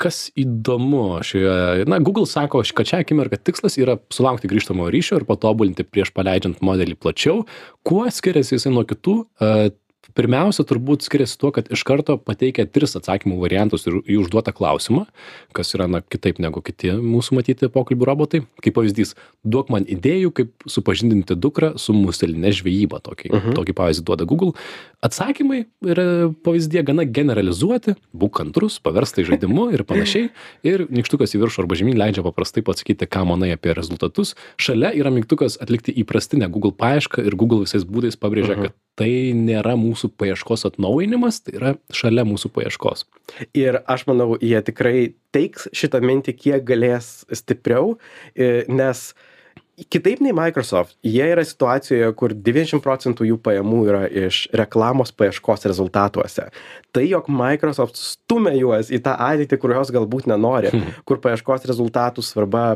kas 0.00 0.26
įdomu 0.40 0.93
šioje, 1.26 1.84
na, 1.90 1.98
Google 2.04 2.26
sako, 2.30 2.62
kad 2.76 2.88
šią 2.90 3.02
akimirką 3.04 3.38
tikslas 3.42 3.78
yra 3.80 3.98
sulaukti 4.14 4.50
grįžtamo 4.50 4.88
ryšio 4.92 5.20
ir 5.20 5.28
patobulinti 5.28 5.86
prieš 5.86 6.12
paleidžiant 6.16 6.62
modelį 6.64 6.98
plačiau. 7.00 7.44
Kuo 7.86 8.04
skiriasi 8.10 8.56
jisai 8.56 8.74
nuo 8.74 8.86
kitų? 8.88 9.18
Pirmiausia, 10.14 10.64
turbūt 10.68 11.06
skiriasi 11.06 11.38
tuo, 11.40 11.50
kad 11.54 11.70
iš 11.72 11.82
karto 11.88 12.18
pateikia 12.20 12.66
tris 12.70 12.92
atsakymų 12.98 13.38
variantus 13.40 13.86
ir 13.88 13.96
į 14.04 14.18
užduotą 14.20 14.52
klausimą, 14.54 15.06
kas 15.56 15.72
yra 15.74 15.86
na, 15.88 16.02
kitaip 16.04 16.38
negu 16.38 16.60
kiti 16.60 16.92
mūsų 17.00 17.38
matyti 17.40 17.70
pokalbių 17.72 18.04
robotai. 18.10 18.42
Kaip 18.60 18.76
pavyzdys, 18.76 19.14
duok 19.44 19.72
man 19.72 19.84
idėjų, 19.88 20.30
kaip 20.36 20.52
supažindinti 20.68 21.34
dukrą 21.40 21.72
su 21.80 21.96
muselinė 21.96 22.52
žvejyba. 22.52 23.00
Tokį, 23.04 23.32
Mhm. 23.32 23.56
tokį 23.56 23.72
pavyzdį 23.80 24.04
duoda 24.04 24.24
Google. 24.28 24.52
Atsakymai 25.02 25.64
yra 25.84 26.30
pavyzdė 26.44 26.84
gana 26.84 27.04
generalizuoti, 27.04 27.96
būk 28.14 28.32
kantrus, 28.40 28.78
paverstai 28.80 29.24
žaidimu 29.24 29.72
ir 29.74 29.84
panašiai. 29.84 30.30
Ir 30.64 30.86
mygtukas 30.88 31.34
į 31.34 31.42
viršų 31.44 31.64
arba 31.64 31.74
žemyn 31.74 31.96
leidžia 31.98 32.22
paprastai 32.24 32.62
pasakyti, 32.62 33.06
ką 33.08 33.24
manai 33.28 33.52
apie 33.52 33.74
rezultatus. 33.74 34.34
Šalia 34.56 34.92
yra 34.94 35.10
mygtukas 35.10 35.58
atlikti 35.60 35.92
įprastinę 36.04 36.48
Google 36.50 36.72
paiešką 36.72 37.24
ir 37.26 37.36
Google 37.36 37.64
visais 37.64 37.84
būdais 37.84 38.16
pabrėžia, 38.16 38.56
Mhm. 38.56 38.62
kad 38.62 38.72
tai 38.98 39.10
nėra 39.36 39.74
mūsų 39.78 40.12
paieškos 40.20 40.66
atnaujinimas, 40.70 41.42
tai 41.44 41.56
yra 41.58 41.74
šalia 41.94 42.24
mūsų 42.28 42.50
paieškos. 42.54 43.06
Ir 43.56 43.80
aš 43.90 44.06
manau, 44.10 44.34
jie 44.40 44.60
tikrai 44.66 45.14
teiks 45.34 45.68
šitą 45.74 46.02
mintį 46.04 46.36
kiek 46.38 46.66
galės 46.66 47.24
stipriau, 47.34 47.96
e, 48.34 48.66
nes 48.70 49.08
kitaip 49.90 50.22
nei 50.22 50.34
Microsoft, 50.36 50.94
jie 51.02 51.26
yra 51.32 51.42
situacijoje, 51.46 52.12
kur 52.18 52.34
90 52.36 52.82
procentų 52.84 53.26
jų 53.32 53.38
pajamų 53.42 53.80
yra 53.88 54.04
iš 54.06 54.44
reklamos 54.54 55.10
paieškos 55.16 55.66
rezultatuose. 55.70 56.48
Tai, 56.94 57.04
jog 57.08 57.30
Microsoft 57.32 57.98
stumia 57.98 58.54
juos 58.58 58.92
į 58.94 59.02
tą 59.04 59.16
ateitį, 59.18 59.58
kurios 59.62 59.90
galbūt 59.94 60.30
nenori, 60.30 60.70
kur 61.08 61.22
paieškos 61.24 61.66
rezultatų 61.70 62.22
svarba 62.22 62.68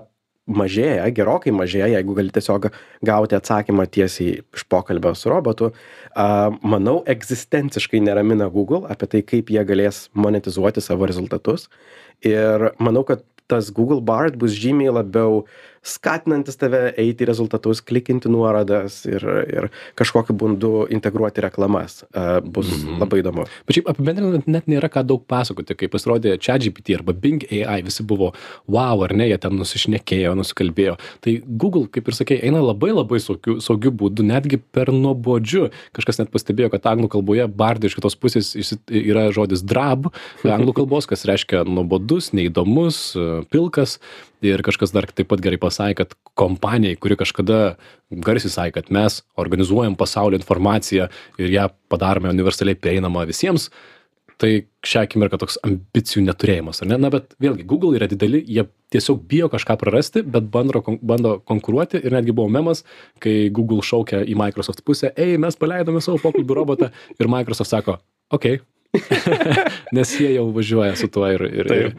mažėja, 0.48 1.06
gerokai 1.14 1.52
mažėja, 1.54 1.90
jeigu 1.92 2.16
gali 2.16 2.32
tiesiog 2.34 2.70
gauti 3.04 3.36
atsakymą 3.38 3.86
tiesiai 3.92 4.40
iš 4.42 4.64
pokalbio 4.72 5.14
su 5.18 5.30
robotu. 5.32 5.70
Manau, 6.16 6.98
egzistenciškai 7.06 8.00
neramina 8.04 8.48
Google 8.52 8.88
apie 8.90 9.10
tai, 9.12 9.24
kaip 9.26 9.52
jie 9.52 9.64
galės 9.68 10.06
monetizuoti 10.16 10.84
savo 10.84 11.08
rezultatus. 11.10 11.68
Ir 12.26 12.70
manau, 12.82 13.04
kad 13.06 13.24
tas 13.48 13.70
Google 13.72 14.02
Bard 14.04 14.36
bus 14.40 14.52
žymiai 14.52 14.92
labiau 14.92 15.44
skatinantis 15.88 16.58
tave 16.60 16.92
eiti 16.98 17.24
į 17.24 17.30
rezultatus, 17.30 17.82
klikinti 17.84 18.30
nuorodas 18.32 19.00
ir, 19.08 19.24
ir 19.48 19.68
kažkokiu 19.98 20.36
būdu 20.38 20.72
integruoti 20.94 21.44
reklamas. 21.44 22.02
Uh, 22.12 22.38
bus 22.44 22.68
mm 22.68 22.88
-hmm. 22.88 23.00
labai 23.00 23.20
įdomu. 23.22 23.46
Bet 23.66 23.76
šiaip 23.76 23.88
apibendrinant, 23.90 24.46
net 24.46 24.66
nėra 24.66 24.88
ką 24.92 25.02
daug 25.06 25.24
pasakoti, 25.26 25.74
kai 25.74 25.88
pasirodė 25.88 26.36
ChatGPT 26.38 26.94
arba 26.98 27.12
Bing 27.12 27.44
AI, 27.50 27.82
visi 27.82 28.02
buvo 28.02 28.32
wow, 28.66 29.04
ar 29.04 29.14
ne, 29.14 29.28
jie 29.28 29.38
ten 29.38 29.52
nusišnekėjo, 29.58 30.34
nusikalbėjo. 30.34 30.96
Tai 31.20 31.42
Google, 31.46 31.86
kaip 31.92 32.08
ir 32.08 32.14
sakė, 32.14 32.40
eina 32.42 32.62
labai 32.62 32.92
labai 32.92 33.20
saugiu, 33.20 33.60
saugiu 33.60 33.90
būdu, 33.90 34.22
netgi 34.22 34.60
per 34.72 34.92
nuobodžiu. 34.92 35.70
Kažkas 35.92 36.18
net 36.18 36.30
pastebėjo, 36.30 36.70
kad 36.70 36.86
anglų 36.86 37.08
kalboje 37.08 37.46
bardai 37.48 37.86
iš 37.86 37.98
kitos 37.98 38.16
pusės 38.16 38.54
yra 38.88 39.30
žodis 39.32 39.62
drab, 39.62 40.10
anglų 40.44 40.72
kalbos, 40.82 41.06
kas 41.06 41.24
reiškia 41.24 41.64
nuobodus, 41.64 42.32
neįdomus, 42.32 43.16
pilkas 43.50 43.98
ir 44.44 44.62
kažkas 44.66 44.92
dar 44.94 45.08
taip 45.10 45.30
pat 45.32 45.42
gerai 45.44 45.58
pasakė 45.60 46.02
kad 46.02 46.16
kompanijai 46.38 46.98
kuri 47.00 47.18
kažkada 47.18 47.76
garsiai 48.10 48.54
sakė 48.54 48.78
kad 48.78 48.90
mes 48.94 49.22
organizuojam 49.40 49.96
pasaulio 49.98 50.38
informaciją 50.38 51.08
ir 51.38 51.54
ją 51.54 51.68
padarome 51.90 52.30
universaliai 52.32 52.78
prieinamą 52.78 53.26
visiems 53.28 53.70
tai 54.38 54.50
šią 54.86 55.02
akimirką 55.06 55.38
toks 55.42 55.58
ambicijų 55.66 56.22
neturėjimas 56.28 56.82
ar 56.82 56.90
ne? 56.92 56.98
Na 57.02 57.10
bet 57.10 57.34
vėlgi 57.42 57.66
google 57.68 57.98
yra 57.98 58.06
dideli 58.10 58.40
jie 58.46 58.64
tiesiog 58.94 59.24
bijo 59.30 59.50
kažką 59.50 59.74
prarasti 59.80 60.22
bet 60.22 60.46
bando 60.54 60.82
bando 61.02 61.38
konkuruoti 61.50 61.98
ir 61.98 62.14
netgi 62.14 62.34
buvo 62.36 62.52
memas 62.52 62.84
kai 63.22 63.50
google 63.54 63.82
šaukia 63.82 64.22
į 64.22 64.38
microsoft 64.38 64.84
pusę 64.86 65.10
ei 65.18 65.36
mes 65.42 65.58
paleidome 65.58 66.02
savo 66.04 66.22
pokalbių 66.22 66.60
robotą. 66.60 66.92
Ir 67.18 67.30
microsoft 67.34 67.74
sako 67.74 67.98
okei 68.30 68.60
Nes 69.96 70.10
jie 70.16 70.30
jau 70.32 70.46
važiuoja 70.54 70.94
su 70.96 71.10
tuo 71.12 71.26
ir, 71.28 71.42
ir, 71.44 71.68
ir 71.68 71.90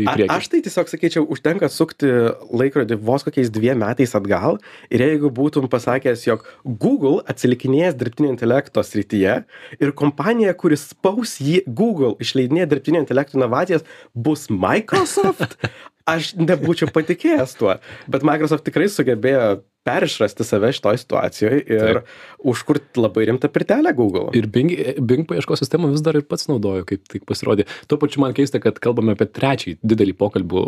į 0.00 0.06
priekį. 0.06 0.28
A, 0.32 0.38
aš 0.38 0.48
tai 0.48 0.60
tiesiog 0.64 0.88
sakyčiau, 0.88 1.26
užtenka 1.28 1.68
sukti 1.72 2.08
laikrodį 2.48 2.96
vos 3.04 3.26
kokiais 3.26 3.52
dviem 3.52 3.76
metais 3.82 4.14
atgal 4.16 4.56
ir 4.88 5.04
jeigu 5.04 5.28
būtum 5.34 5.68
pasakęs, 5.68 6.24
jog 6.24 6.46
Google 6.64 7.20
atsilikinės 7.28 7.98
dirbtinio 8.00 8.32
intelekto 8.32 8.84
srityje 8.84 9.36
ir 9.76 9.94
kompanija, 9.98 10.56
kuris 10.56 10.88
spaus 10.94 11.36
jį 11.44 11.60
Google 11.68 12.14
išleidinė 12.24 12.64
dirbtinio 12.70 13.04
intelekto 13.04 13.36
inovacijas, 13.36 13.84
bus 14.16 14.48
Microsoft, 14.48 15.58
aš 16.14 16.32
nebūčiau 16.40 16.88
patikėjęs 16.94 17.58
tuo. 17.60 17.76
Bet 18.08 18.24
Microsoft 18.24 18.64
tikrai 18.64 18.88
sugebėjo 18.92 19.58
perišrasti 19.88 20.46
save 20.46 20.72
šitoj 20.76 21.00
situacijoj 21.02 21.60
ir 21.64 22.00
Taip. 22.00 22.12
užkurt 22.52 23.00
labai 23.00 23.26
rimtą 23.30 23.50
pirtelę 23.52 23.92
Google. 23.96 24.28
Ir 24.38 24.48
Bing, 24.52 24.72
Bing 25.00 25.28
paieškos 25.28 25.62
sistemą 25.64 25.92
vis 25.94 26.04
dar 26.04 26.18
ir 26.18 26.26
pats 26.28 26.48
naudoju, 26.50 26.86
kaip 26.88 27.06
tik 27.10 27.24
pasirodė. 27.28 27.66
Tuo 27.88 28.00
pačiu 28.00 28.22
man 28.24 28.36
keista, 28.36 28.60
kad 28.62 28.80
kalbame 28.82 29.16
apie 29.16 29.28
trečiąjį 29.38 29.78
didelį 29.82 30.16
pokalbių 30.20 30.64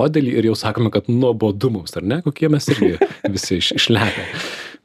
modelį 0.00 0.34
ir 0.40 0.50
jau 0.50 0.58
sakome, 0.58 0.92
kad 0.94 1.08
nuobodu 1.10 1.72
mums, 1.76 1.94
ar 1.98 2.06
ne, 2.06 2.20
kokie 2.26 2.50
mes 2.52 2.68
irgi 2.74 2.96
visi 3.34 3.60
iš, 3.60 3.74
išlepę. 3.78 4.26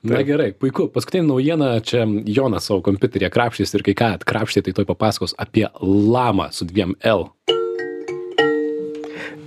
Na 0.05 0.21
gerai, 0.21 0.51
puiku. 0.53 0.85
Paskutinė 0.93 1.25
naujiena, 1.31 1.71
čia 1.81 2.03
Jonas 2.29 2.69
savo 2.69 2.83
kompiuteryje 2.85 3.31
krapštys 3.33 3.73
ir 3.73 3.85
kai 3.87 3.97
ką 3.97 4.11
atkrapštė, 4.19 4.67
tai 4.67 4.75
toj 4.77 4.89
papasakos 4.91 5.33
apie 5.41 5.65
lamą 5.81 6.51
su 6.53 6.69
dviem 6.69 6.93
L 7.01 7.31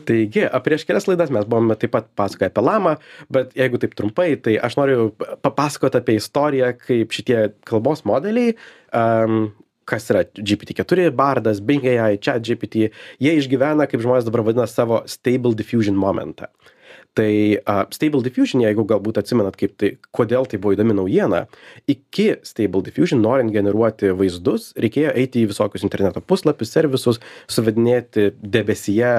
taigi 0.08 0.46
prieš 0.64 0.86
kelias 0.88 1.08
laidas 1.10 1.32
mes 1.34 1.46
buvome 1.48 1.76
taip 1.78 1.94
pat 1.94 2.10
pasakoję 2.18 2.50
apie 2.52 2.64
lamą 2.64 2.96
bet 3.34 3.54
jeigu 3.58 3.80
taip 3.82 3.96
trumpai 3.98 4.32
tai 4.42 4.58
aš 4.68 4.78
noriu 4.80 5.08
papasakot 5.44 6.00
apie 6.00 6.18
istoriją 6.22 6.74
kaip 6.80 7.16
šitie 7.16 7.48
kalbos 7.68 8.04
modeliai 8.08 8.54
am 8.96 9.50
kas 9.88 10.10
yra 10.12 10.20
GPT-4, 10.36 11.08
Bardas, 11.16 11.62
Bing 11.64 11.86
AI, 11.88 12.18
ChatGPT, 12.20 12.90
jie 13.24 13.30
išgyvena, 13.40 13.86
kaip 13.88 14.02
žmonės 14.04 14.26
dabar 14.26 14.42
vadina, 14.44 14.66
savo 14.68 14.98
stable 15.08 15.56
diffusion 15.56 15.96
momentą 15.96 16.50
tai 17.16 17.58
a 17.66 17.84
stable 17.94 18.22
diffusion 18.22 18.62
jeigu 18.62 18.84
galbūt 18.88 19.20
atsimenat 19.20 19.56
kaip 19.58 19.74
tai 19.80 19.92
kodėl 20.14 20.46
tai 20.50 20.60
buvo 20.62 20.74
įdomi 20.76 20.96
naujiena 20.98 21.44
iki 21.90 22.28
stable 22.46 22.82
diffusion 22.86 23.22
norint 23.24 23.52
generuoti 23.54 24.12
vaizdus 24.18 24.70
reikėjo 24.78 25.14
eiti 25.18 25.44
į 25.44 25.50
visokius 25.52 25.86
interneto 25.86 26.22
puslapius 26.22 26.72
servisus 26.74 27.20
suvedinėti 27.50 28.30
debesyje 28.38 29.12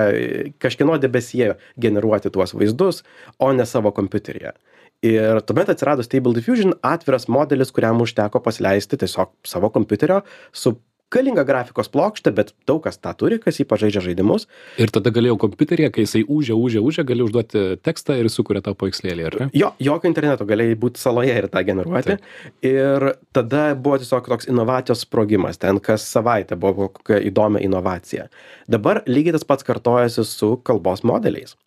kažkieno 0.64 1.00
debesyje 1.02 1.56
generuoti 1.80 2.32
tuos 2.34 2.56
vaizdus 2.56 3.04
o 3.40 3.52
ne 3.54 3.66
savo 3.68 3.92
kompiuteryje. 3.96 4.54
Ir 5.06 5.40
tuomet 5.48 5.70
atsirado 5.72 6.04
stable 6.04 6.36
diffusion 6.36 6.74
atviras 6.84 7.30
modelis 7.32 7.72
kuriam 7.72 8.02
užteko 8.04 8.42
pasileisti 8.44 9.00
tiesiog 9.00 9.32
savo 9.48 9.70
kompiuterio 9.72 10.22
su 10.52 10.76
galinga 11.14 11.44
grafikos 11.48 11.90
plokštė 11.92 12.34
bet 12.36 12.52
daug 12.70 12.82
kas 12.86 13.00
tą 13.02 13.14
turi 13.18 13.40
kas 13.42 13.60
ypač 13.64 13.84
žaidžia 13.86 14.04
žaidimus. 14.10 14.48
Ir 14.82 14.92
tada 14.94 15.12
gali 15.14 15.32
jau 15.32 15.38
kompiuteryje 15.42 15.92
kai 15.96 16.06
jisai 16.06 16.24
ūžia 16.26 16.58
ūžia 16.58 16.84
ūžia 16.86 17.06
gali 17.08 17.26
užduoti 17.26 17.64
tekstą 17.86 18.20
ir 18.22 18.30
sukuria 18.34 18.62
tau 18.66 18.78
paveikslėlį 18.78 19.28
ar 19.30 19.38
ne? 19.42 19.48
Jo 19.58 19.72
jokio 19.84 20.12
interneto 20.12 20.48
galėjai 20.50 20.78
būt 20.80 21.00
saloje 21.02 21.38
ir 21.42 21.50
tą 21.52 21.64
generuoti. 21.68 22.20
Ir 22.66 23.08
tada 23.36 23.64
buvo 23.76 24.00
tiesiog 24.02 24.30
toks 24.34 24.50
inovacijos 24.52 25.06
sprogimas 25.06 25.62
ten 25.62 25.82
kas 25.84 26.06
savaitę 26.10 26.60
buvo 26.60 26.92
kokia 27.00 27.22
įdomi 27.30 27.64
inovacija. 27.66 28.30
Dabar 28.70 29.04
lygiai 29.10 29.38
tas 29.38 29.48
pats 29.48 29.66
kartojasi 29.66 30.28
su 30.28 30.56
kalbos 30.66 31.06
modeliais. 31.08 31.58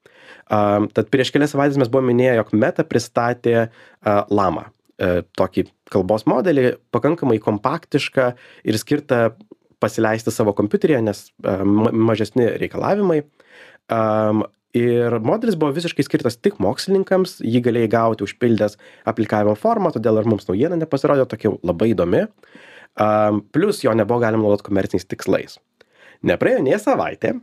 A 0.52 0.82
tad 0.92 1.08
prieš 1.10 1.30
kelias 1.32 1.54
savaites 1.54 1.78
mes 1.80 1.90
buvom 1.90 2.10
minėję 2.10 2.36
jog 2.40 2.54
meta 2.54 2.84
pristatė 2.84 3.68
a 4.02 4.22
lamą 4.30 4.66
E, 4.66 4.81
tokį 5.38 5.66
kalbos 5.92 6.26
modelį, 6.30 6.76
pakankamai 6.94 7.38
kompaktišką 7.42 8.28
ir 8.68 8.78
skirtą 8.80 9.22
pasileisti 9.82 10.30
savo 10.30 10.54
kompiuteryje, 10.56 11.00
nes 11.02 11.22
e, 11.28 11.54
mažesni 11.66 12.46
reikalavimai. 12.62 13.22
Ir 14.72 15.18
modelis 15.20 15.56
buvo 15.60 15.74
visiškai 15.76 16.04
skirtas 16.06 16.38
tik 16.40 16.56
mokslininkams, 16.62 17.40
jį 17.44 17.60
galėjai 17.66 17.90
gauti 17.92 18.24
užpildęs 18.24 18.78
aplikavimo 19.10 19.52
formą, 19.60 19.90
todėl 19.92 20.22
ir 20.22 20.28
mums 20.32 20.48
naujiena 20.48 20.78
nepasirodė 20.80 21.26
tokia 21.28 21.52
labai 21.60 21.90
įdomi. 21.92 22.22
Plus 23.52 23.82
jo 23.84 23.92
nebuvo 23.96 24.22
galima 24.22 24.46
naudoti 24.46 24.64
komerciniais 24.70 25.04
tikslais. 25.10 25.58
Nepraėjo 26.24 26.62
nie 26.64 26.78
savaitė, 26.80 27.34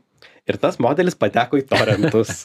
ir 0.49 0.58
tas 0.62 0.79
modelis 0.82 1.17
pateko 1.19 1.60
į 1.60 1.65
torentus. 1.69 2.43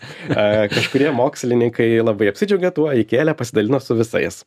Kažkurie 0.74 1.10
mokslininkai 1.16 1.88
labai 2.02 2.28
apsidžiaugė 2.32 2.70
tuo, 2.76 2.88
įkėlė, 3.02 3.34
pasidalino 3.38 3.80
su 3.82 3.96
visais. 3.98 4.42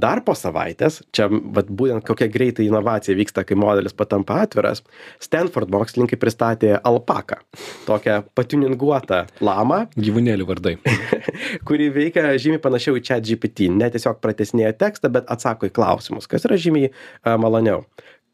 Dar 0.00 0.22
po 0.26 0.36
savaitės, 0.38 1.00
čia 1.14 1.28
vat, 1.30 1.68
būtent 1.68 2.06
kokia 2.08 2.30
greitai 2.32 2.68
inovacija 2.68 3.16
vyksta, 3.18 3.44
kai 3.48 3.58
modelis 3.60 3.96
patampa 3.96 4.40
atviras, 4.44 4.84
Stanford 5.22 5.72
mokslininkai 5.74 6.18
pristatė 6.20 6.74
alpaką, 6.78 7.40
tokią 7.88 8.20
patiuninguotą 8.38 9.24
lamą. 9.44 9.82
Gyvūnėlių 10.00 10.48
vardai. 10.48 10.76
kuri 11.68 11.90
veikia 11.94 12.30
žymiai 12.40 12.62
panašiau 12.62 12.98
į 12.98 13.04
chat 13.06 13.26
GPT, 13.26 13.70
ne 13.72 13.90
tiesiog 13.92 14.20
pratesnėja 14.24 14.72
tekstą, 14.80 15.12
bet 15.12 15.28
atsako 15.32 15.68
į 15.68 15.74
klausimus, 15.76 16.30
kas 16.30 16.48
yra 16.48 16.58
žymiai 16.60 16.92
maloniau 17.40 17.84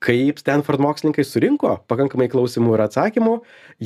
kaip 0.04 0.40
stanford 0.40 0.82
mokslininkai 0.82 1.24
surinko 1.24 1.76
pakankamai 1.90 2.28
klausimų 2.32 2.76
ir 2.76 2.84
atsakymų 2.86 3.36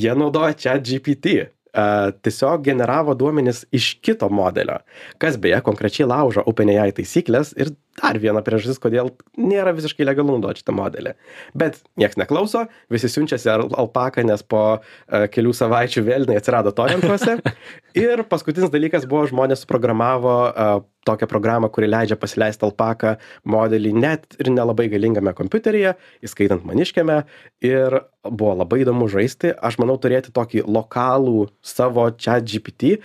jie 0.02 0.14
naudojo 0.18 0.56
chat 0.58 0.84
gpt 0.86 1.36
a 1.70 2.10
tiesiog 2.26 2.64
generavo 2.66 3.14
duomenis 3.14 3.62
iš 3.70 3.92
kito 4.02 4.26
modelio 4.34 4.80
kas 5.22 5.36
beje 5.38 5.60
konkrečiai 5.66 6.08
laužo 6.10 6.42
openai 6.50 6.90
taisykles 6.96 7.54
ir 7.62 7.70
dar 7.98 8.18
viena 8.22 8.42
priežastis 8.44 8.80
kodėl 8.82 9.10
nėra 9.38 9.74
visiškai 9.76 10.06
legalu 10.06 10.36
naudot 10.36 10.60
šitą 10.60 10.74
modelį. 10.76 11.14
Bet 11.58 11.80
nieks 12.00 12.18
neklauso 12.20 12.66
visi 12.92 13.10
siunčiasi 13.10 13.50
al 13.52 13.66
alpaką 13.82 14.24
nes 14.26 14.44
po 14.46 14.62
a 14.78 15.26
kelių 15.32 15.52
savaičių 15.56 16.04
vėl 16.06 16.26
jinai 16.26 16.38
atsirado 16.40 16.72
torentuose 16.76 17.38
ir 18.06 18.24
paskutinis 18.30 18.72
dalykas 18.72 19.08
buvo 19.10 19.26
žmonės 19.30 19.64
suprogramavo 19.64 20.36
a 20.50 20.70
tokią 21.08 21.26
programą 21.26 21.70
kuri 21.72 21.88
leidžia 21.88 22.18
pasileist 22.20 22.62
alpaką 22.66 23.14
modelį 23.48 23.92
net 23.96 24.36
ir 24.38 24.50
nelabai 24.52 24.88
galingame 24.92 25.32
kompiuteryje 25.36 25.94
įskaitant 26.26 26.66
maniškiame. 26.68 27.22
Ir 27.64 28.00
buvo 28.24 28.54
labai 28.60 28.82
įdomu 28.84 29.08
žaisti. 29.12 29.54
Aš 29.56 29.80
manau 29.80 29.96
turėti 30.00 30.34
tokį 30.36 30.66
lokalų 30.68 31.48
savo 31.64 32.10
chat 32.20 32.44
gpt 32.44 32.98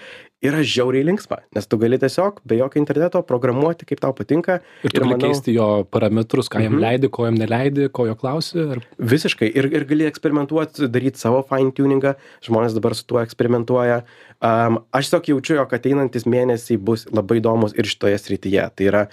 yra 0.43 0.63
žiauriai 0.63 1.06
linksma 1.08 1.41
nes 1.56 1.67
tu 1.67 1.78
gali 1.82 2.00
tiesiog 2.02 2.41
be 2.45 2.60
jokio 2.60 2.82
interneto 2.82 3.21
programuoti 3.24 3.88
kaip 3.88 4.02
tau 4.04 4.13
patinka 4.17 4.60
ir 4.84 4.91
tu 4.91 5.04
gali 5.04 5.19
keisti 5.21 5.56
jo 5.56 5.69
parametrus 5.91 6.52
ką 6.52 6.63
jam 6.63 6.76
mhm. 6.76 6.84
leidi 6.84 7.10
ko 7.10 7.30
jam 7.30 7.39
neleidi 7.39 7.89
ko 7.89 8.08
jo 8.10 8.15
klausi 8.19 8.65
ar 8.76 8.82
visiškai. 9.00 9.50
Ir 9.60 9.69
ir 9.74 9.86
gali 9.89 10.08
eksperimentuot 10.10 10.82
daryt 10.91 11.19
savo 11.21 11.41
fain 11.50 11.71
tiuningą 11.76 12.15
žmonės 12.45 12.76
dabar 12.78 12.95
su 12.98 13.06
tuo 13.10 13.21
eksperimentuoja. 13.24 14.02
Am 14.45 14.82
aš 14.95 15.10
tiesiog 15.10 15.32
jaučiu 15.34 15.60
jog 15.60 15.74
ateinantys 15.78 16.28
mėnesiai 16.30 16.80
bus 16.89 17.08
labai 17.12 17.39
įdomūs 17.41 17.78
ir 17.80 17.89
šitoje 17.89 18.19
srityje. 18.21 18.67
Tai 18.76 18.89
yra 18.91 19.06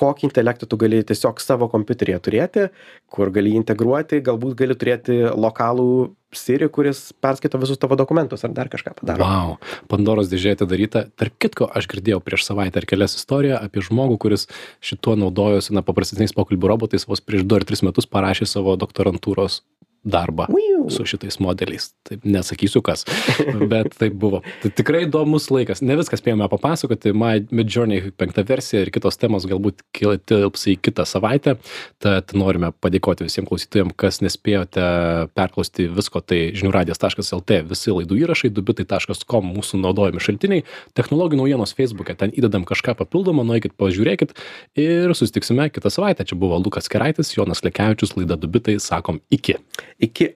kokį 0.00 0.28
intelektą 0.28 0.68
tu 0.70 0.78
gali 0.80 1.02
tiesiog 1.06 1.42
savo 1.42 1.68
kompiuteryje 1.72 2.20
turėti 2.24 2.68
kur 3.12 3.32
gali 3.34 3.56
integruoti 3.58 4.22
galbūt 4.24 4.56
gali 4.62 4.76
turėti 4.78 5.18
lokalų 5.34 5.90
siri 6.36 6.68
kuris 6.70 7.10
perskaito 7.22 7.58
visus 7.58 7.78
tavo 7.80 7.96
dokumentus 7.98 8.44
ar 8.46 8.52
dar 8.54 8.70
kažką 8.70 8.94
padaro. 9.00 9.24
Vau 9.24 9.56
pandoros 9.90 10.30
dėžė 10.30 10.54
atidaryta. 10.56 11.06
Tarp 11.18 11.34
kitko 11.42 11.66
aš 11.74 11.88
girdėjau 11.90 12.20
prieš 12.22 12.46
savaitę 12.46 12.82
ar 12.82 12.86
kelias 12.86 13.16
istoriją 13.18 13.58
apie 13.58 13.82
žmogų 13.86 14.18
kuris 14.22 14.46
šituo 14.84 15.16
naudojosi 15.18 15.74
na 15.74 15.82
paprastesniais 15.86 16.34
pokalbių 16.36 16.70
robotais 16.74 17.08
vos 17.10 17.22
prieš 17.24 17.46
du 17.48 17.58
ar 17.58 17.66
tris 17.66 17.82
metus 17.86 18.06
parašė 18.06 18.46
savo 18.46 18.76
doktorantūros 18.78 19.62
darbą 20.04 20.46
su 20.88 21.04
šitais 21.04 21.38
modeliais. 21.40 21.90
Taip 22.08 22.24
nesakysiu 22.24 22.80
kas, 22.84 23.04
bet 23.70 23.94
tai 24.00 24.08
buvo. 24.10 24.40
Tai 24.62 24.70
tikrai 24.72 25.04
įdomus 25.06 25.50
laikas. 25.52 25.82
Ne 25.84 25.96
viską 25.98 26.16
spėjome 26.18 26.48
papasakoti. 26.50 27.12
My 27.16 27.44
Midjourney 27.52 28.12
penkta 28.16 28.44
versija 28.46 28.84
ir 28.84 28.92
kitos 28.94 29.20
temos 29.20 29.46
galbūt 29.50 29.84
tilps 30.00 30.66
į 30.72 30.78
kitą 30.80 31.04
savaitę. 31.08 31.56
Tad 32.02 32.32
norime 32.36 32.72
padėkoti 32.72 33.26
visiems 33.26 33.50
klausytojams, 33.50 33.96
kas 34.00 34.20
nespėjote 34.24 34.86
perklausti 35.36 35.88
visko. 35.92 36.24
Tai 36.24 36.40
žiniųradijas.lt 36.56 37.60
visi 37.68 37.94
laidų 37.94 38.20
įrašai, 38.24 38.52
dubitai.com 38.56 39.52
mūsų 39.56 39.82
naudojami 39.84 40.22
šaltiniai, 40.22 40.64
technologijų 40.96 41.42
naujienos 41.42 41.74
Facebook'e. 41.76 42.16
Ten 42.18 42.34
įdedam 42.36 42.64
kažką 42.68 42.96
papildomą, 42.98 43.44
nueikit, 43.48 43.76
pažiūrėkit 43.80 44.34
ir 44.80 45.14
susitiksime 45.16 45.68
kitą 45.74 45.92
savaitę. 45.92 46.26
Čia 46.28 46.38
buvo 46.40 46.58
Lukas 46.60 46.90
Keraitis, 46.92 47.34
Jonas 47.36 47.64
Lekevičius, 47.66 48.16
laida 48.18 48.38
Dubitai, 48.40 48.78
sakom 48.82 49.20
iki. 49.32 49.58
ikke 50.00 50.28